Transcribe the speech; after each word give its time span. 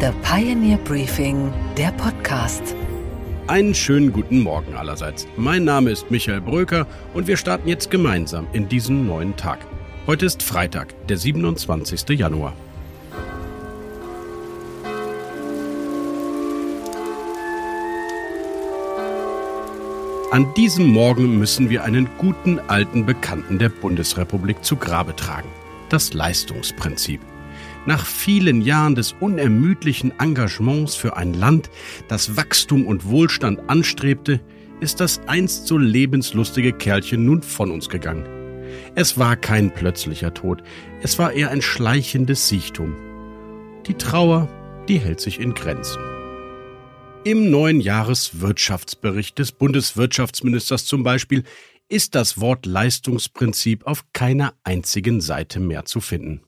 The 0.00 0.12
Pioneer 0.22 0.78
Briefing, 0.78 1.52
der 1.76 1.92
Podcast. 1.92 2.74
Einen 3.48 3.74
schönen 3.74 4.10
guten 4.10 4.40
Morgen 4.40 4.74
allerseits. 4.74 5.28
Mein 5.36 5.64
Name 5.64 5.90
ist 5.90 6.10
Michael 6.10 6.40
Bröker 6.40 6.86
und 7.12 7.26
wir 7.26 7.36
starten 7.36 7.68
jetzt 7.68 7.90
gemeinsam 7.90 8.46
in 8.54 8.66
diesen 8.66 9.06
neuen 9.06 9.36
Tag. 9.36 9.58
Heute 10.06 10.24
ist 10.24 10.42
Freitag, 10.42 10.94
der 11.08 11.18
27. 11.18 12.18
Januar. 12.18 12.54
An 20.30 20.54
diesem 20.56 20.86
Morgen 20.86 21.38
müssen 21.38 21.68
wir 21.68 21.84
einen 21.84 22.08
guten 22.16 22.58
alten 22.58 23.04
Bekannten 23.04 23.58
der 23.58 23.68
Bundesrepublik 23.68 24.64
zu 24.64 24.76
Grabe 24.76 25.14
tragen. 25.14 25.50
Das 25.90 26.14
Leistungsprinzip. 26.14 27.20
Nach 27.86 28.04
vielen 28.04 28.60
Jahren 28.60 28.94
des 28.94 29.14
unermüdlichen 29.20 30.12
Engagements 30.20 30.96
für 30.96 31.16
ein 31.16 31.32
Land, 31.32 31.70
das 32.08 32.36
Wachstum 32.36 32.86
und 32.86 33.06
Wohlstand 33.06 33.60
anstrebte, 33.68 34.40
ist 34.80 35.00
das 35.00 35.20
einst 35.26 35.66
so 35.66 35.78
lebenslustige 35.78 36.72
Kerlchen 36.72 37.24
nun 37.24 37.42
von 37.42 37.70
uns 37.70 37.88
gegangen. 37.88 38.26
Es 38.94 39.18
war 39.18 39.36
kein 39.36 39.72
plötzlicher 39.72 40.34
Tod, 40.34 40.62
es 41.02 41.18
war 41.18 41.32
eher 41.32 41.50
ein 41.50 41.62
schleichendes 41.62 42.48
Siechtum. 42.48 42.96
Die 43.86 43.94
Trauer, 43.94 44.48
die 44.88 44.98
hält 44.98 45.20
sich 45.20 45.40
in 45.40 45.54
Grenzen. 45.54 46.02
Im 47.24 47.50
neuen 47.50 47.80
Jahreswirtschaftsbericht 47.80 49.38
des 49.38 49.52
Bundeswirtschaftsministers 49.52 50.84
zum 50.84 51.02
Beispiel 51.02 51.44
ist 51.88 52.14
das 52.14 52.40
Wort 52.40 52.66
Leistungsprinzip 52.66 53.86
auf 53.86 54.04
keiner 54.12 54.54
einzigen 54.64 55.20
Seite 55.20 55.60
mehr 55.60 55.84
zu 55.86 56.00
finden. 56.00 56.42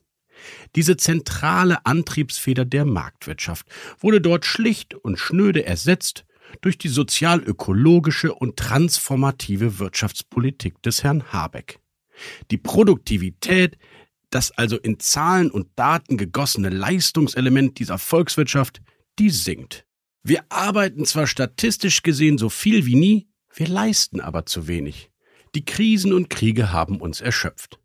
Diese 0.75 0.97
zentrale 0.97 1.85
Antriebsfeder 1.85 2.65
der 2.65 2.85
Marktwirtschaft 2.85 3.67
wurde 3.99 4.21
dort 4.21 4.45
schlicht 4.45 4.93
und 4.93 5.17
schnöde 5.17 5.65
ersetzt 5.65 6.25
durch 6.61 6.77
die 6.77 6.89
sozial-ökologische 6.89 8.33
und 8.33 8.57
transformative 8.57 9.79
Wirtschaftspolitik 9.79 10.81
des 10.81 11.03
Herrn 11.03 11.31
Habeck. 11.31 11.79
Die 12.51 12.57
Produktivität, 12.57 13.77
das 14.29 14.51
also 14.51 14.77
in 14.77 14.99
Zahlen 14.99 15.51
und 15.51 15.67
Daten 15.75 16.17
gegossene 16.17 16.69
Leistungselement 16.69 17.79
dieser 17.79 17.97
Volkswirtschaft, 17.97 18.81
die 19.19 19.29
sinkt. 19.29 19.85
Wir 20.23 20.43
arbeiten 20.49 21.05
zwar 21.05 21.27
statistisch 21.27 22.01
gesehen 22.01 22.37
so 22.37 22.49
viel 22.49 22.85
wie 22.85 22.95
nie, 22.95 23.27
wir 23.53 23.67
leisten 23.67 24.21
aber 24.21 24.45
zu 24.45 24.67
wenig. 24.67 25.11
Die 25.53 25.65
Krisen 25.65 26.13
und 26.13 26.29
Kriege 26.29 26.71
haben 26.71 26.99
uns 26.99 27.21
erschöpft. 27.21 27.79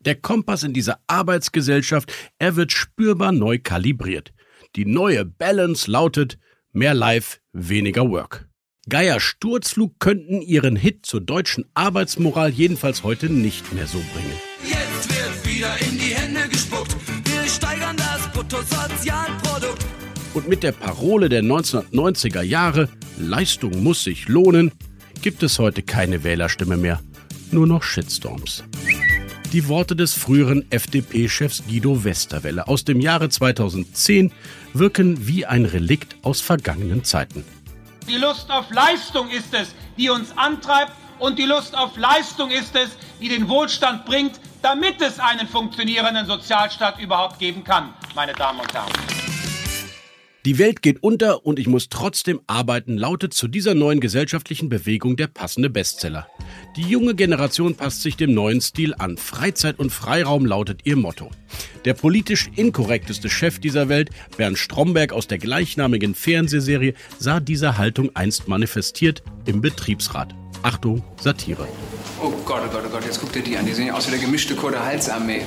Der 0.00 0.14
Kompass 0.14 0.62
in 0.62 0.72
dieser 0.72 1.00
Arbeitsgesellschaft, 1.06 2.12
er 2.38 2.56
wird 2.56 2.72
spürbar 2.72 3.32
neu 3.32 3.58
kalibriert. 3.58 4.32
Die 4.76 4.84
neue 4.84 5.24
Balance 5.24 5.90
lautet 5.90 6.38
mehr 6.72 6.94
Life, 6.94 7.38
weniger 7.52 8.08
Work. 8.10 8.48
Geier 8.88 9.20
Sturzflug 9.20 9.98
könnten 9.98 10.40
ihren 10.40 10.76
Hit 10.76 11.04
zur 11.04 11.20
deutschen 11.20 11.64
Arbeitsmoral 11.74 12.50
jedenfalls 12.50 13.02
heute 13.02 13.28
nicht 13.28 13.72
mehr 13.72 13.86
so 13.86 13.98
bringen. 13.98 14.32
Jetzt 14.64 15.10
wird 15.10 15.46
wieder 15.46 15.74
in 15.80 15.98
die 15.98 16.14
Hände 16.14 16.48
gespuckt. 16.48 16.96
Wir 17.24 17.48
steigern 17.48 17.96
das 17.96 18.32
Bruttosozialprodukt. 18.32 19.84
Und 20.32 20.48
mit 20.48 20.62
der 20.62 20.72
Parole 20.72 21.28
der 21.28 21.42
1990er 21.42 22.42
Jahre, 22.42 22.88
Leistung 23.18 23.82
muss 23.82 24.04
sich 24.04 24.28
lohnen, 24.28 24.72
gibt 25.20 25.42
es 25.42 25.58
heute 25.58 25.82
keine 25.82 26.22
Wählerstimme 26.22 26.76
mehr, 26.76 27.00
nur 27.50 27.66
noch 27.66 27.82
Shitstorms. 27.82 28.64
Die 29.52 29.66
Worte 29.66 29.96
des 29.96 30.12
früheren 30.12 30.70
FDP-Chefs 30.70 31.62
Guido 31.66 32.04
Westerwelle 32.04 32.68
aus 32.68 32.84
dem 32.84 33.00
Jahre 33.00 33.30
2010 33.30 34.30
wirken 34.74 35.26
wie 35.26 35.46
ein 35.46 35.64
Relikt 35.64 36.16
aus 36.22 36.42
vergangenen 36.42 37.02
Zeiten. 37.02 37.46
Die 38.06 38.18
Lust 38.18 38.50
auf 38.50 38.70
Leistung 38.70 39.30
ist 39.30 39.54
es, 39.54 39.74
die 39.96 40.10
uns 40.10 40.36
antreibt 40.36 40.92
und 41.18 41.38
die 41.38 41.46
Lust 41.46 41.74
auf 41.74 41.96
Leistung 41.96 42.50
ist 42.50 42.76
es, 42.76 42.90
die 43.22 43.30
den 43.30 43.48
Wohlstand 43.48 44.04
bringt, 44.04 44.38
damit 44.60 45.00
es 45.00 45.18
einen 45.18 45.48
funktionierenden 45.48 46.26
Sozialstaat 46.26 47.00
überhaupt 47.00 47.38
geben 47.38 47.64
kann, 47.64 47.94
meine 48.14 48.34
Damen 48.34 48.60
und 48.60 48.74
Herren. 48.74 49.17
Die 50.44 50.58
Welt 50.58 50.82
geht 50.82 51.02
unter 51.02 51.44
und 51.44 51.58
ich 51.58 51.66
muss 51.66 51.88
trotzdem 51.88 52.40
arbeiten, 52.46 52.96
lautet 52.96 53.34
zu 53.34 53.48
dieser 53.48 53.74
neuen 53.74 53.98
gesellschaftlichen 53.98 54.68
Bewegung 54.68 55.16
der 55.16 55.26
passende 55.26 55.68
Bestseller. 55.68 56.28
Die 56.76 56.82
junge 56.82 57.16
Generation 57.16 57.74
passt 57.74 58.02
sich 58.02 58.16
dem 58.16 58.34
neuen 58.34 58.60
Stil 58.60 58.94
an. 58.96 59.16
Freizeit 59.16 59.80
und 59.80 59.90
Freiraum 59.90 60.46
lautet 60.46 60.82
ihr 60.84 60.96
Motto. 60.96 61.30
Der 61.84 61.94
politisch 61.94 62.50
inkorrekteste 62.54 63.28
Chef 63.28 63.58
dieser 63.58 63.88
Welt, 63.88 64.10
Bernd 64.36 64.58
Stromberg 64.58 65.12
aus 65.12 65.26
der 65.26 65.38
gleichnamigen 65.38 66.14
Fernsehserie, 66.14 66.94
sah 67.18 67.40
diese 67.40 67.76
Haltung 67.76 68.14
einst 68.14 68.46
manifestiert 68.46 69.24
im 69.44 69.60
Betriebsrat. 69.60 70.34
Achtung, 70.62 71.02
Satire. 71.20 71.66
Oh 72.20 72.30
Gott, 72.44 72.62
oh 72.66 72.72
Gott, 72.72 72.82
oh 72.86 72.90
Gott, 72.90 73.04
jetzt 73.04 73.20
guckt 73.20 73.36
ihr 73.36 73.42
die 73.42 73.56
an. 73.56 73.66
Die 73.66 73.72
sehen 73.72 73.86
ja 73.86 73.94
aus 73.94 74.06
wie 74.06 74.10
der 74.10 74.20
gemischte 74.20 74.56
Chor 74.56 74.70
der 74.70 74.84
Halsarmee. 74.84 75.46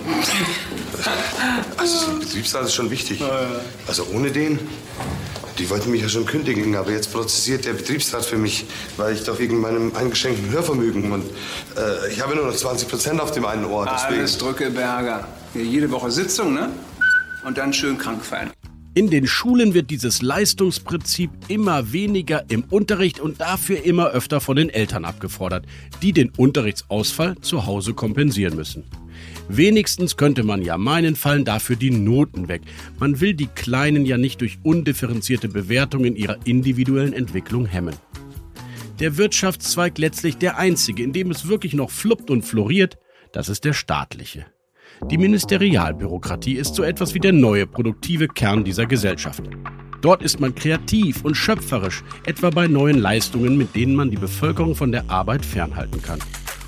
Also 1.77 2.19
Betriebsrat 2.19 2.65
ist 2.65 2.73
schon 2.73 2.89
wichtig. 2.89 3.21
Also 3.87 4.05
ohne 4.13 4.31
den, 4.31 4.59
die 5.57 5.69
wollten 5.69 5.91
mich 5.91 6.01
ja 6.01 6.09
schon 6.09 6.25
kündigen, 6.25 6.75
aber 6.75 6.91
jetzt 6.91 7.11
prozessiert 7.11 7.65
der 7.65 7.73
Betriebsrat 7.73 8.25
für 8.25 8.37
mich, 8.37 8.65
weil 8.97 9.13
ich 9.13 9.23
doch 9.23 9.37
wegen 9.39 9.59
meinem 9.59 9.95
eingeschränkten 9.95 10.49
Hörvermögen 10.49 11.11
und 11.11 11.25
äh, 11.77 12.11
ich 12.11 12.21
habe 12.21 12.35
nur 12.35 12.45
noch 12.45 12.55
20 12.55 12.87
Prozent 12.87 13.19
auf 13.19 13.31
dem 13.31 13.45
einen 13.45 13.65
Ohr. 13.65 13.89
Deswegen. 13.93 14.19
Alles 14.19 14.37
Drückeberger. 14.37 15.27
Hier 15.53 15.63
jede 15.63 15.91
Woche 15.91 16.09
Sitzung, 16.11 16.53
ne? 16.53 16.69
Und 17.43 17.57
dann 17.57 17.73
schön 17.73 17.97
krank 17.97 18.23
fallen. 18.23 18.51
In 18.93 19.09
den 19.09 19.25
Schulen 19.25 19.73
wird 19.73 19.89
dieses 19.89 20.21
Leistungsprinzip 20.21 21.31
immer 21.47 21.93
weniger 21.93 22.43
im 22.49 22.65
Unterricht 22.65 23.21
und 23.21 23.39
dafür 23.39 23.85
immer 23.85 24.09
öfter 24.09 24.41
von 24.41 24.57
den 24.57 24.69
Eltern 24.69 25.05
abgefordert, 25.05 25.65
die 26.01 26.11
den 26.11 26.29
Unterrichtsausfall 26.35 27.37
zu 27.39 27.65
Hause 27.65 27.93
kompensieren 27.93 28.57
müssen. 28.57 28.83
Wenigstens 29.47 30.17
könnte 30.17 30.43
man 30.43 30.61
ja 30.61 30.77
meinen, 30.77 31.15
fallen 31.15 31.45
dafür 31.45 31.77
die 31.77 31.89
Noten 31.89 32.49
weg. 32.49 32.63
Man 32.99 33.21
will 33.21 33.33
die 33.33 33.47
Kleinen 33.47 34.05
ja 34.05 34.17
nicht 34.17 34.41
durch 34.41 34.59
undifferenzierte 34.61 35.47
Bewertungen 35.47 36.17
ihrer 36.17 36.45
individuellen 36.45 37.13
Entwicklung 37.13 37.65
hemmen. 37.65 37.95
Der 38.99 39.15
Wirtschaftszweig 39.15 39.97
letztlich 39.99 40.35
der 40.35 40.57
einzige, 40.57 41.01
in 41.01 41.13
dem 41.13 41.31
es 41.31 41.47
wirklich 41.47 41.73
noch 41.73 41.91
fluppt 41.91 42.29
und 42.29 42.41
floriert, 42.41 42.97
das 43.31 43.47
ist 43.47 43.63
der 43.63 43.73
staatliche. 43.73 44.47
Die 45.09 45.17
Ministerialbürokratie 45.17 46.53
ist 46.53 46.75
so 46.75 46.83
etwas 46.83 47.13
wie 47.13 47.19
der 47.19 47.33
neue 47.33 47.67
produktive 47.67 48.27
Kern 48.27 48.63
dieser 48.63 48.85
Gesellschaft. 48.85 49.43
Dort 50.01 50.23
ist 50.23 50.39
man 50.39 50.55
kreativ 50.55 51.23
und 51.23 51.35
schöpferisch, 51.35 52.03
etwa 52.25 52.49
bei 52.49 52.67
neuen 52.67 52.99
Leistungen, 52.99 53.57
mit 53.57 53.75
denen 53.75 53.95
man 53.95 54.09
die 54.09 54.17
Bevölkerung 54.17 54.75
von 54.75 54.91
der 54.91 55.09
Arbeit 55.09 55.45
fernhalten 55.45 56.01
kann. 56.01 56.19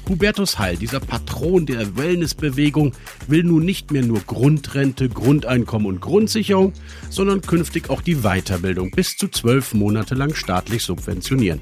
Hubertus 0.10 0.60
Heil, 0.60 0.76
dieser 0.76 1.00
Patron 1.00 1.66
der 1.66 1.96
Wellnessbewegung, 1.96 2.92
will 3.28 3.44
nun 3.44 3.64
nicht 3.64 3.92
mehr 3.92 4.04
nur 4.04 4.20
Grundrente, 4.20 5.08
Grundeinkommen 5.08 5.88
und 5.88 6.02
Grundsicherung, 6.02 6.74
sondern 7.10 7.42
künftig 7.42 7.90
auch 7.90 8.02
die 8.02 8.18
Weiterbildung 8.18 8.92
bis 8.92 9.16
zu 9.16 9.30
zwölf 9.30 9.74
Monate 9.74 10.16
lang 10.16 10.36
staatlich 10.36 10.84
subventionieren. 10.84 11.62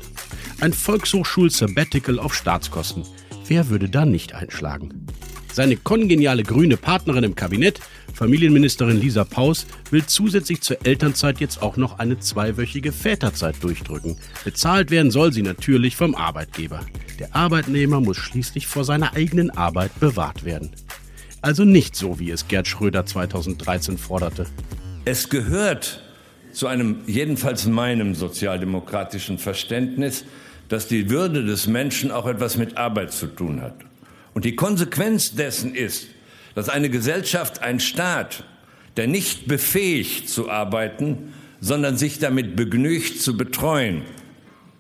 Ein 0.60 0.74
Volkshochschul-Sabbatical 0.74 2.18
auf 2.18 2.34
Staatskosten. 2.34 3.04
Wer 3.48 3.70
würde 3.70 3.90
da 3.90 4.06
nicht 4.06 4.34
einschlagen? 4.34 5.06
Seine 5.54 5.76
kongeniale 5.76 6.44
grüne 6.44 6.78
Partnerin 6.78 7.26
im 7.26 7.36
Kabinett, 7.36 7.80
Familienministerin 8.14 9.00
Lisa 9.00 9.26
Paus, 9.26 9.68
will 9.90 10.06
zusätzlich 10.06 10.62
zur 10.62 10.86
Elternzeit 10.86 11.40
jetzt 11.40 11.62
auch 11.62 11.76
noch 11.76 12.00
eine 12.00 12.20
zweiwöchige 12.20 12.94
Väterzeit 12.94 13.56
durchdrücken. 13.62 14.18
Bezahlt 14.46 14.92
werden 14.92 15.12
soll 15.12 15.34
sie 15.34 15.42
natürlich 15.42 15.98
vom 15.98 16.16
Arbeitgeber. 16.16 16.82
Der 17.20 17.36
Arbeitnehmer 17.36 18.00
muss 18.00 18.18
schließlich 18.18 18.68
vor 18.68 18.86
seiner 18.86 19.14
eigenen 19.14 19.50
Arbeit 19.50 20.00
bewahrt 20.00 20.46
werden. 20.46 20.72
Also 21.42 21.66
nicht 21.66 21.96
so, 21.96 22.20
wie 22.20 22.32
es 22.32 22.48
Gerd 22.48 22.68
Schröder 22.68 23.06
2013 23.06 23.98
forderte. 23.98 24.46
Es 25.04 25.30
gehört 25.30 26.02
zu 26.54 26.68
einem, 26.68 26.98
jedenfalls 27.08 27.66
meinem 27.66 28.16
sozialdemokratischen 28.16 29.38
Verständnis, 29.38 30.24
dass 30.70 30.88
die 30.88 31.10
Würde 31.10 31.44
des 31.44 31.68
Menschen 31.68 32.12
auch 32.12 32.28
etwas 32.28 32.58
mit 32.58 32.78
Arbeit 32.78 33.12
zu 33.12 33.28
tun 33.28 33.62
hat. 33.62 33.76
Und 34.34 34.46
die 34.46 34.56
Konsequenz 34.56 35.36
dessen 35.36 35.76
ist, 35.76 36.08
dass 36.56 36.70
eine 36.70 36.90
Gesellschaft, 36.90 37.62
ein 37.62 37.80
Staat, 37.80 38.46
der 38.98 39.08
nicht 39.08 39.48
befähigt 39.48 40.30
zu 40.30 40.50
arbeiten, 40.50 41.34
sondern 41.60 41.98
sich 41.98 42.20
damit 42.20 42.56
begnügt 42.56 43.22
zu 43.22 43.38
betreuen, 43.38 44.04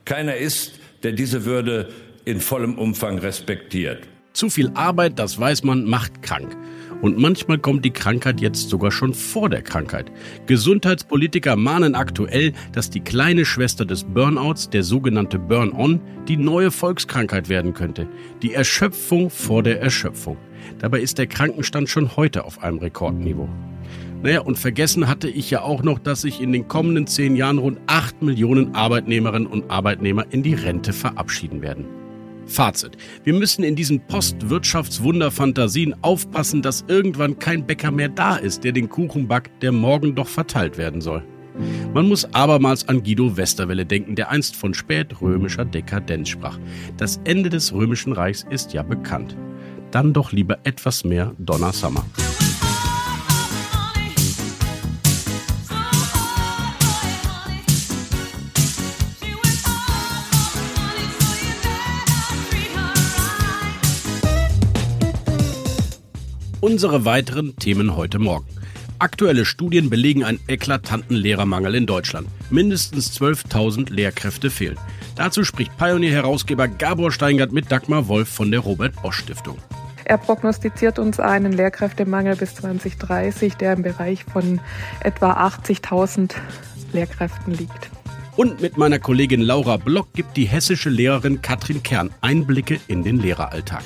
keiner 0.05 0.35
ist, 0.35 0.73
der 1.03 1.11
diese 1.11 1.45
Würde 1.45 1.89
in 2.25 2.39
vollem 2.39 2.77
Umfang 2.77 3.19
respektiert. 3.19 4.07
Zu 4.33 4.49
viel 4.49 4.71
Arbeit, 4.73 5.19
das 5.19 5.39
weiß 5.39 5.63
man, 5.63 5.85
macht 5.85 6.21
krank. 6.21 6.55
Und 7.01 7.17
manchmal 7.17 7.57
kommt 7.57 7.85
die 7.85 7.91
Krankheit 7.91 8.41
jetzt 8.41 8.69
sogar 8.69 8.91
schon 8.91 9.13
vor 9.13 9.49
der 9.49 9.61
Krankheit. 9.61 10.11
Gesundheitspolitiker 10.45 11.55
mahnen 11.55 11.95
aktuell, 11.95 12.53
dass 12.73 12.89
die 12.89 12.99
kleine 12.99 13.45
Schwester 13.45 13.85
des 13.85 14.03
Burnouts, 14.03 14.69
der 14.69 14.83
sogenannte 14.83 15.39
Burn-on, 15.39 16.01
die 16.27 16.37
neue 16.37 16.71
Volkskrankheit 16.71 17.49
werden 17.49 17.73
könnte. 17.73 18.07
Die 18.41 18.53
Erschöpfung 18.53 19.29
vor 19.29 19.63
der 19.63 19.81
Erschöpfung. 19.81 20.37
Dabei 20.79 21.01
ist 21.01 21.17
der 21.17 21.27
Krankenstand 21.27 21.89
schon 21.89 22.15
heute 22.15 22.45
auf 22.45 22.63
einem 22.63 22.79
Rekordniveau. 22.79 23.49
Naja, 24.21 24.41
und 24.41 24.59
vergessen 24.59 25.07
hatte 25.07 25.29
ich 25.29 25.49
ja 25.49 25.63
auch 25.63 25.81
noch, 25.81 25.97
dass 25.97 26.21
sich 26.21 26.41
in 26.41 26.51
den 26.51 26.67
kommenden 26.67 27.07
zehn 27.07 27.35
Jahren 27.35 27.57
rund 27.57 27.79
acht 27.87 28.21
Millionen 28.21 28.75
Arbeitnehmerinnen 28.75 29.47
und 29.47 29.71
Arbeitnehmer 29.71 30.25
in 30.29 30.43
die 30.43 30.53
Rente 30.53 30.93
verabschieden 30.93 31.63
werden. 31.63 32.00
Fazit. 32.51 32.97
Wir 33.23 33.33
müssen 33.33 33.63
in 33.63 33.75
diesen 33.75 33.99
Postwirtschaftswunderfantasien 34.07 35.95
aufpassen, 36.03 36.61
dass 36.61 36.85
irgendwann 36.87 37.39
kein 37.39 37.65
Bäcker 37.65 37.91
mehr 37.91 38.09
da 38.09 38.35
ist, 38.35 38.63
der 38.63 38.73
den 38.73 38.89
Kuchen 38.89 39.27
backt, 39.27 39.63
der 39.63 39.71
morgen 39.71 40.13
doch 40.15 40.27
verteilt 40.27 40.77
werden 40.77 41.01
soll. 41.01 41.23
Man 41.93 42.07
muss 42.07 42.25
abermals 42.33 42.87
an 42.87 43.03
Guido 43.03 43.35
Westerwelle 43.37 43.85
denken, 43.85 44.15
der 44.15 44.29
einst 44.29 44.55
von 44.55 44.73
spätrömischer 44.73 45.65
Dekadenz 45.65 46.29
sprach. 46.29 46.57
Das 46.97 47.19
Ende 47.23 47.49
des 47.49 47.73
römischen 47.73 48.13
Reichs 48.13 48.45
ist 48.49 48.73
ja 48.73 48.83
bekannt. 48.83 49.35
Dann 49.91 50.13
doch 50.13 50.31
lieber 50.31 50.59
etwas 50.63 51.03
mehr 51.03 51.33
Donner 51.37 51.73
Summer. 51.73 52.05
Unsere 66.61 67.05
weiteren 67.05 67.55
Themen 67.55 67.95
heute 67.95 68.19
Morgen. 68.19 68.45
Aktuelle 68.99 69.45
Studien 69.45 69.89
belegen 69.89 70.23
einen 70.23 70.39
eklatanten 70.47 71.15
Lehrermangel 71.15 71.73
in 71.73 71.87
Deutschland. 71.87 72.27
Mindestens 72.51 73.19
12.000 73.19 73.91
Lehrkräfte 73.91 74.51
fehlen. 74.51 74.77
Dazu 75.15 75.43
spricht 75.43 75.75
Pioneer-Herausgeber 75.77 76.67
Gabor 76.67 77.11
Steingart 77.11 77.51
mit 77.51 77.71
Dagmar 77.71 78.07
Wolf 78.07 78.29
von 78.29 78.51
der 78.51 78.59
Robert 78.59 78.93
Bosch 79.01 79.17
Stiftung. 79.21 79.57
Er 80.05 80.19
prognostiziert 80.19 80.99
uns 80.99 81.19
einen 81.19 81.51
Lehrkräftemangel 81.51 82.35
bis 82.35 82.53
2030, 82.53 83.55
der 83.55 83.73
im 83.73 83.81
Bereich 83.81 84.23
von 84.25 84.59
etwa 84.99 85.47
80.000 85.47 86.35
Lehrkräften 86.93 87.55
liegt. 87.55 87.89
Und 88.35 88.61
mit 88.61 88.77
meiner 88.77 88.99
Kollegin 88.99 89.41
Laura 89.41 89.77
Block 89.77 90.13
gibt 90.13 90.37
die 90.37 90.45
hessische 90.45 90.91
Lehrerin 90.91 91.41
Katrin 91.41 91.81
Kern 91.81 92.11
Einblicke 92.21 92.79
in 92.87 93.03
den 93.03 93.19
Lehreralltag. 93.19 93.83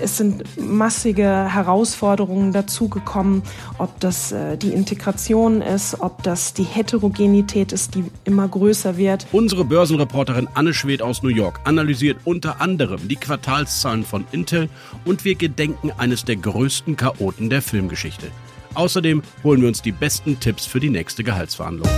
Es 0.00 0.16
sind 0.16 0.44
massige 0.58 1.24
Herausforderungen 1.24 2.52
dazugekommen, 2.52 3.42
ob 3.78 4.00
das 4.00 4.32
äh, 4.32 4.56
die 4.56 4.72
Integration 4.72 5.60
ist, 5.60 6.00
ob 6.00 6.22
das 6.22 6.54
die 6.54 6.64
Heterogenität 6.64 7.72
ist, 7.72 7.94
die 7.94 8.04
immer 8.24 8.48
größer 8.48 8.96
wird. 8.96 9.26
Unsere 9.32 9.64
Börsenreporterin 9.64 10.48
Anne 10.54 10.72
Schwed 10.72 11.02
aus 11.02 11.22
New 11.22 11.28
York 11.28 11.60
analysiert 11.64 12.18
unter 12.24 12.60
anderem 12.60 13.06
die 13.06 13.16
Quartalszahlen 13.16 14.04
von 14.04 14.24
Intel 14.32 14.68
und 15.04 15.24
wir 15.24 15.34
gedenken 15.34 15.90
eines 15.98 16.24
der 16.24 16.36
größten 16.36 16.96
Chaoten 16.96 17.50
der 17.50 17.62
Filmgeschichte. 17.62 18.28
Außerdem 18.74 19.22
holen 19.44 19.60
wir 19.60 19.68
uns 19.68 19.82
die 19.82 19.92
besten 19.92 20.40
Tipps 20.40 20.64
für 20.64 20.80
die 20.80 20.90
nächste 20.90 21.22
Gehaltsverhandlung. 21.22 21.88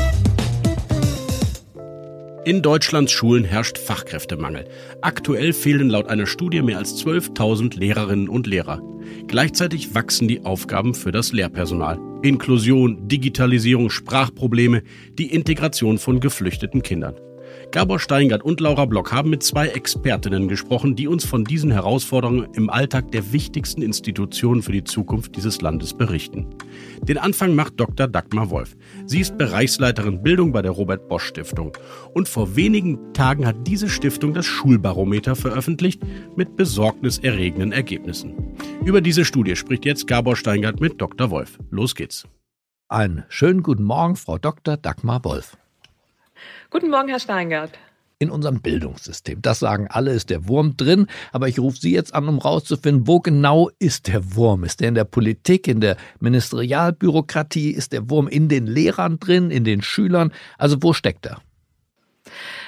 In 2.46 2.60
Deutschlands 2.60 3.10
Schulen 3.10 3.44
herrscht 3.44 3.78
Fachkräftemangel. 3.78 4.66
Aktuell 5.00 5.54
fehlen 5.54 5.88
laut 5.88 6.08
einer 6.08 6.26
Studie 6.26 6.60
mehr 6.60 6.76
als 6.76 7.02
12.000 7.02 7.78
Lehrerinnen 7.78 8.28
und 8.28 8.46
Lehrer. 8.46 8.82
Gleichzeitig 9.26 9.94
wachsen 9.94 10.28
die 10.28 10.44
Aufgaben 10.44 10.94
für 10.94 11.10
das 11.10 11.32
Lehrpersonal. 11.32 11.98
Inklusion, 12.20 13.08
Digitalisierung, 13.08 13.88
Sprachprobleme, 13.88 14.82
die 15.18 15.32
Integration 15.32 15.96
von 15.96 16.20
geflüchteten 16.20 16.82
Kindern. 16.82 17.14
Gabor 17.74 17.98
Steingart 17.98 18.44
und 18.44 18.60
Laura 18.60 18.84
Block 18.84 19.10
haben 19.10 19.30
mit 19.30 19.42
zwei 19.42 19.66
Expertinnen 19.66 20.46
gesprochen, 20.46 20.94
die 20.94 21.08
uns 21.08 21.24
von 21.24 21.42
diesen 21.42 21.72
Herausforderungen 21.72 22.46
im 22.54 22.70
Alltag 22.70 23.10
der 23.10 23.32
wichtigsten 23.32 23.82
Institutionen 23.82 24.62
für 24.62 24.70
die 24.70 24.84
Zukunft 24.84 25.34
dieses 25.34 25.60
Landes 25.60 25.92
berichten. 25.92 26.46
Den 27.02 27.18
Anfang 27.18 27.56
macht 27.56 27.80
Dr. 27.80 28.06
Dagmar 28.06 28.50
Wolf. 28.50 28.76
Sie 29.06 29.18
ist 29.18 29.36
Bereichsleiterin 29.38 30.22
Bildung 30.22 30.52
bei 30.52 30.62
der 30.62 30.70
Robert 30.70 31.08
Bosch 31.08 31.24
Stiftung. 31.24 31.76
Und 32.12 32.28
vor 32.28 32.54
wenigen 32.54 33.12
Tagen 33.12 33.44
hat 33.44 33.56
diese 33.66 33.88
Stiftung 33.88 34.34
das 34.34 34.46
Schulbarometer 34.46 35.34
veröffentlicht 35.34 36.00
mit 36.36 36.54
besorgniserregenden 36.54 37.72
Ergebnissen. 37.72 38.54
Über 38.84 39.00
diese 39.00 39.24
Studie 39.24 39.56
spricht 39.56 39.84
jetzt 39.84 40.06
Gabor 40.06 40.36
Steingart 40.36 40.78
mit 40.78 41.00
Dr. 41.00 41.30
Wolf. 41.30 41.58
Los 41.70 41.96
geht's. 41.96 42.28
Einen 42.88 43.24
schönen 43.28 43.64
guten 43.64 43.82
Morgen, 43.82 44.14
Frau 44.14 44.38
Dr. 44.38 44.76
Dagmar 44.76 45.24
Wolf. 45.24 45.56
Guten 46.74 46.90
Morgen, 46.90 47.06
Herr 47.08 47.20
Steingart. 47.20 47.70
In 48.18 48.30
unserem 48.32 48.60
Bildungssystem. 48.60 49.40
Das 49.40 49.60
sagen 49.60 49.86
alle, 49.88 50.10
ist 50.10 50.28
der 50.28 50.48
Wurm 50.48 50.76
drin. 50.76 51.06
Aber 51.30 51.46
ich 51.46 51.60
rufe 51.60 51.78
Sie 51.78 51.92
jetzt 51.92 52.12
an, 52.12 52.28
um 52.28 52.38
rauszufinden, 52.38 53.06
wo 53.06 53.20
genau 53.20 53.70
ist 53.78 54.08
der 54.08 54.34
Wurm? 54.34 54.64
Ist 54.64 54.80
der 54.80 54.88
in 54.88 54.96
der 54.96 55.04
Politik, 55.04 55.68
in 55.68 55.80
der 55.80 55.96
Ministerialbürokratie? 56.18 57.70
Ist 57.70 57.92
der 57.92 58.10
Wurm 58.10 58.26
in 58.26 58.48
den 58.48 58.66
Lehrern 58.66 59.20
drin, 59.20 59.52
in 59.52 59.62
den 59.62 59.82
Schülern? 59.82 60.32
Also 60.58 60.82
wo 60.82 60.92
steckt 60.92 61.26
er? 61.26 61.38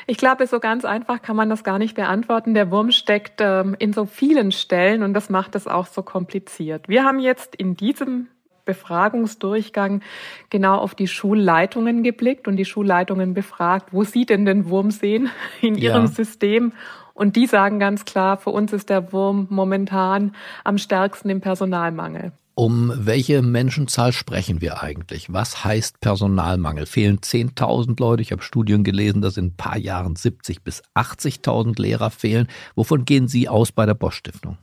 Ich 0.07 0.19
glaube, 0.19 0.47
so 0.47 0.61
ganz 0.61 0.85
einfach 0.85 1.21
kann 1.21 1.35
man 1.35 1.51
das 1.51 1.65
gar 1.65 1.81
nicht 1.81 1.97
beantworten. 1.97 2.55
Der 2.55 2.71
Wurm 2.71 2.93
steckt 2.93 3.41
ähm, 3.41 3.75
in 3.77 3.93
so 3.93 4.05
vielen 4.05 4.53
Stellen 4.53 5.03
und 5.03 5.15
das 5.15 5.31
macht 5.31 5.57
es 5.57 5.67
auch 5.67 5.89
so 5.89 6.05
kompliziert. 6.05 6.89
Wir 6.89 7.03
haben 7.03 7.19
jetzt 7.19 7.57
in 7.57 7.75
diesem 7.75 8.29
Befragungsdurchgang 8.67 10.03
genau 10.51 10.77
auf 10.77 10.95
die 10.95 11.09
Schulleitungen 11.09 12.03
geblickt 12.03 12.47
und 12.47 12.57
die 12.57 12.67
Schulleitungen 12.67 13.33
befragt, 13.33 13.93
wo 13.93 14.05
sie 14.05 14.27
denn 14.27 14.45
den 14.45 14.69
Wurm 14.69 14.91
sehen 14.91 15.31
in 15.63 15.77
ihrem 15.77 16.05
ja. 16.05 16.09
System. 16.09 16.73
Und 17.15 17.37
die 17.37 17.47
sagen 17.47 17.79
ganz 17.79 18.05
klar, 18.05 18.37
für 18.37 18.51
uns 18.51 18.75
ist 18.75 18.91
der 18.91 19.11
Wurm 19.13 19.47
momentan 19.49 20.35
am 20.65 20.77
stärksten 20.77 21.31
im 21.31 21.41
Personalmangel. 21.41 22.33
Um 22.59 22.91
welche 22.97 23.43
Menschenzahl 23.43 24.15
sprechen 24.15 24.63
wir 24.63 24.83
eigentlich? 24.83 25.31
Was 25.31 25.63
heißt 25.63 26.01
Personalmangel? 26.01 26.87
Fehlen 26.87 27.19
10.000 27.19 28.01
Leute? 28.01 28.23
Ich 28.23 28.33
habe 28.33 28.41
Studien 28.41 28.83
gelesen, 28.83 29.21
dass 29.21 29.37
in 29.37 29.49
ein 29.49 29.57
paar 29.57 29.77
Jahren 29.77 30.17
70 30.17 30.63
bis 30.63 30.83
80.000 30.95 31.81
Lehrer 31.81 32.11
fehlen. 32.11 32.49
Wovon 32.75 33.05
gehen 33.05 33.29
Sie 33.29 33.47
aus 33.47 33.73
bei 33.73 33.85
der 33.85 33.93
Bosch 33.93 34.17
Stiftung? 34.17 34.57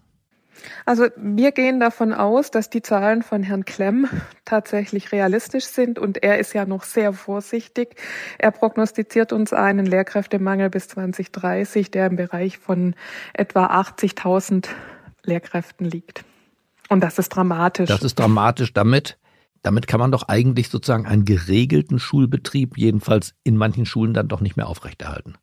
Also 0.85 1.07
wir 1.15 1.51
gehen 1.51 1.79
davon 1.79 2.13
aus, 2.13 2.51
dass 2.51 2.69
die 2.69 2.81
Zahlen 2.81 3.23
von 3.23 3.43
Herrn 3.43 3.65
Klemm 3.65 4.07
tatsächlich 4.45 5.11
realistisch 5.11 5.65
sind 5.65 5.99
und 5.99 6.23
er 6.23 6.39
ist 6.39 6.53
ja 6.53 6.65
noch 6.65 6.83
sehr 6.83 7.13
vorsichtig. 7.13 7.95
Er 8.37 8.51
prognostiziert 8.51 9.33
uns 9.33 9.53
einen 9.53 9.85
Lehrkräftemangel 9.85 10.69
bis 10.69 10.87
2030, 10.89 11.91
der 11.91 12.07
im 12.07 12.15
Bereich 12.15 12.57
von 12.57 12.95
etwa 13.33 13.67
80.000 13.67 14.67
Lehrkräften 15.23 15.85
liegt. 15.85 16.25
Und 16.89 17.01
das 17.01 17.17
ist 17.17 17.29
dramatisch. 17.29 17.87
Das 17.87 18.03
ist 18.03 18.19
dramatisch. 18.19 18.73
Damit 18.73 19.17
damit 19.63 19.87
kann 19.87 20.01
man 20.01 20.11
doch 20.11 20.27
eigentlich 20.27 20.69
sozusagen 20.69 21.05
einen 21.05 21.23
geregelten 21.23 21.97
Schulbetrieb, 21.97 22.77
jedenfalls 22.77 23.33
in 23.43 23.55
manchen 23.55 23.85
Schulen, 23.85 24.13
dann 24.13 24.27
doch 24.27 24.41
nicht 24.41 24.57
mehr 24.57 24.67
aufrechterhalten. 24.67 25.35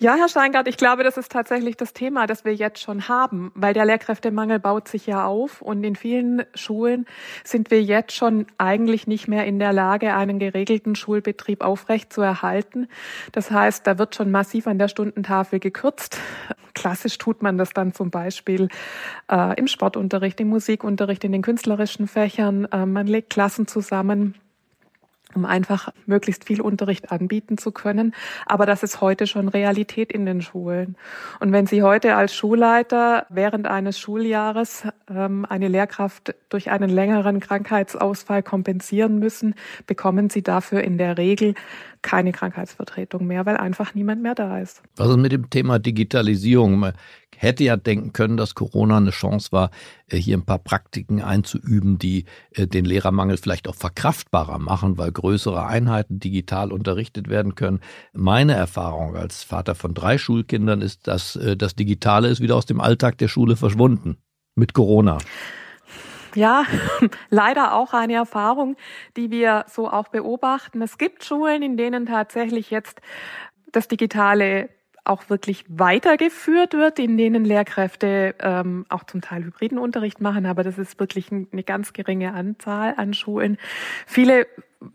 Ja, 0.00 0.14
Herr 0.14 0.28
Steingart, 0.28 0.68
ich 0.68 0.76
glaube, 0.76 1.02
das 1.02 1.16
ist 1.16 1.32
tatsächlich 1.32 1.76
das 1.76 1.92
Thema, 1.92 2.28
das 2.28 2.44
wir 2.44 2.54
jetzt 2.54 2.80
schon 2.80 3.08
haben, 3.08 3.50
weil 3.56 3.74
der 3.74 3.84
Lehrkräftemangel 3.84 4.60
baut 4.60 4.86
sich 4.86 5.08
ja 5.08 5.24
auf 5.24 5.60
und 5.60 5.82
in 5.82 5.96
vielen 5.96 6.44
Schulen 6.54 7.04
sind 7.42 7.72
wir 7.72 7.82
jetzt 7.82 8.12
schon 8.12 8.46
eigentlich 8.58 9.08
nicht 9.08 9.26
mehr 9.26 9.44
in 9.44 9.58
der 9.58 9.72
Lage, 9.72 10.14
einen 10.14 10.38
geregelten 10.38 10.94
Schulbetrieb 10.94 11.64
aufrecht 11.64 12.12
zu 12.12 12.20
erhalten. 12.20 12.86
Das 13.32 13.50
heißt, 13.50 13.88
da 13.88 13.98
wird 13.98 14.14
schon 14.14 14.30
massiv 14.30 14.68
an 14.68 14.78
der 14.78 14.86
Stundentafel 14.86 15.58
gekürzt. 15.58 16.20
Klassisch 16.74 17.18
tut 17.18 17.42
man 17.42 17.58
das 17.58 17.70
dann 17.70 17.92
zum 17.92 18.12
Beispiel 18.12 18.68
äh, 19.28 19.58
im 19.58 19.66
Sportunterricht, 19.66 20.38
im 20.38 20.50
Musikunterricht, 20.50 21.24
in 21.24 21.32
den 21.32 21.42
künstlerischen 21.42 22.06
Fächern. 22.06 22.66
Äh, 22.66 22.86
man 22.86 23.08
legt 23.08 23.30
Klassen 23.30 23.66
zusammen 23.66 24.36
um 25.38 25.44
einfach 25.44 25.90
möglichst 26.06 26.44
viel 26.44 26.60
Unterricht 26.60 27.12
anbieten 27.12 27.58
zu 27.58 27.70
können. 27.70 28.12
Aber 28.44 28.66
das 28.66 28.82
ist 28.82 29.00
heute 29.00 29.28
schon 29.28 29.46
Realität 29.48 30.10
in 30.10 30.26
den 30.26 30.42
Schulen. 30.42 30.96
Und 31.38 31.52
wenn 31.52 31.66
Sie 31.66 31.84
heute 31.84 32.16
als 32.16 32.34
Schulleiter 32.34 33.24
während 33.28 33.68
eines 33.68 34.00
Schuljahres 34.00 34.82
ähm, 35.08 35.46
eine 35.48 35.68
Lehrkraft 35.68 36.34
durch 36.48 36.70
einen 36.70 36.90
längeren 36.90 37.38
Krankheitsausfall 37.38 38.42
kompensieren 38.42 39.20
müssen, 39.20 39.54
bekommen 39.86 40.28
Sie 40.28 40.42
dafür 40.42 40.82
in 40.82 40.98
der 40.98 41.16
Regel 41.18 41.54
keine 42.02 42.32
Krankheitsvertretung 42.32 43.24
mehr, 43.26 43.46
weil 43.46 43.56
einfach 43.56 43.94
niemand 43.94 44.22
mehr 44.22 44.34
da 44.34 44.58
ist. 44.58 44.82
Was 44.96 45.08
ist 45.08 45.16
mit 45.18 45.30
dem 45.30 45.50
Thema 45.50 45.78
Digitalisierung? 45.78 46.92
Hätte 47.36 47.62
ja 47.62 47.76
denken 47.76 48.12
können, 48.12 48.36
dass 48.36 48.54
Corona 48.54 48.96
eine 48.96 49.10
Chance 49.10 49.52
war, 49.52 49.70
äh, 50.08 50.16
hier 50.16 50.36
ein 50.36 50.44
paar 50.44 50.58
Praktiken 50.58 51.22
einzuüben, 51.22 51.98
die 51.98 52.24
äh, 52.52 52.66
den 52.66 52.84
Lehrermangel 52.84 53.36
vielleicht 53.36 53.68
auch 53.68 53.76
verkraftbarer 53.76 54.58
machen, 54.58 54.98
weil 54.98 55.12
größere 55.12 55.64
Einheiten 55.64 56.18
digital 56.18 56.72
unterrichtet 56.72 57.28
werden 57.28 57.54
können. 57.54 57.80
Meine 58.12 58.54
Erfahrung 58.54 59.14
als 59.14 59.44
Vater 59.44 59.74
von 59.74 59.94
drei 59.94 60.18
Schulkindern 60.18 60.80
ist, 60.80 61.06
dass 61.06 61.36
äh, 61.36 61.56
das 61.56 61.76
Digitale 61.76 62.28
ist 62.28 62.40
wieder 62.40 62.56
aus 62.56 62.66
dem 62.66 62.80
Alltag 62.80 63.18
der 63.18 63.28
Schule 63.28 63.56
verschwunden 63.56 64.16
mit 64.56 64.74
Corona 64.74 65.18
ja, 66.34 66.64
leider 67.30 67.74
auch 67.74 67.92
eine 67.92 68.14
Erfahrung, 68.14 68.76
die 69.16 69.30
wir 69.30 69.64
so 69.68 69.90
auch 69.90 70.08
beobachten. 70.08 70.82
Es 70.82 70.98
gibt 70.98 71.24
Schulen, 71.24 71.62
in 71.62 71.76
denen 71.76 72.06
tatsächlich 72.06 72.70
jetzt 72.70 73.00
das 73.72 73.88
Digitale 73.88 74.70
auch 75.08 75.30
wirklich 75.30 75.64
weitergeführt 75.68 76.74
wird, 76.74 76.98
in 76.98 77.16
denen 77.16 77.44
Lehrkräfte 77.44 78.34
ähm, 78.40 78.84
auch 78.88 79.04
zum 79.04 79.20
Teil 79.20 79.44
hybriden 79.44 79.78
Unterricht 79.78 80.20
machen, 80.20 80.46
aber 80.46 80.62
das 80.62 80.78
ist 80.78 80.98
wirklich 81.00 81.30
eine 81.30 81.62
ganz 81.62 81.92
geringe 81.92 82.34
Anzahl 82.34 82.94
an 82.96 83.14
Schulen. 83.14 83.58
Viele 84.06 84.46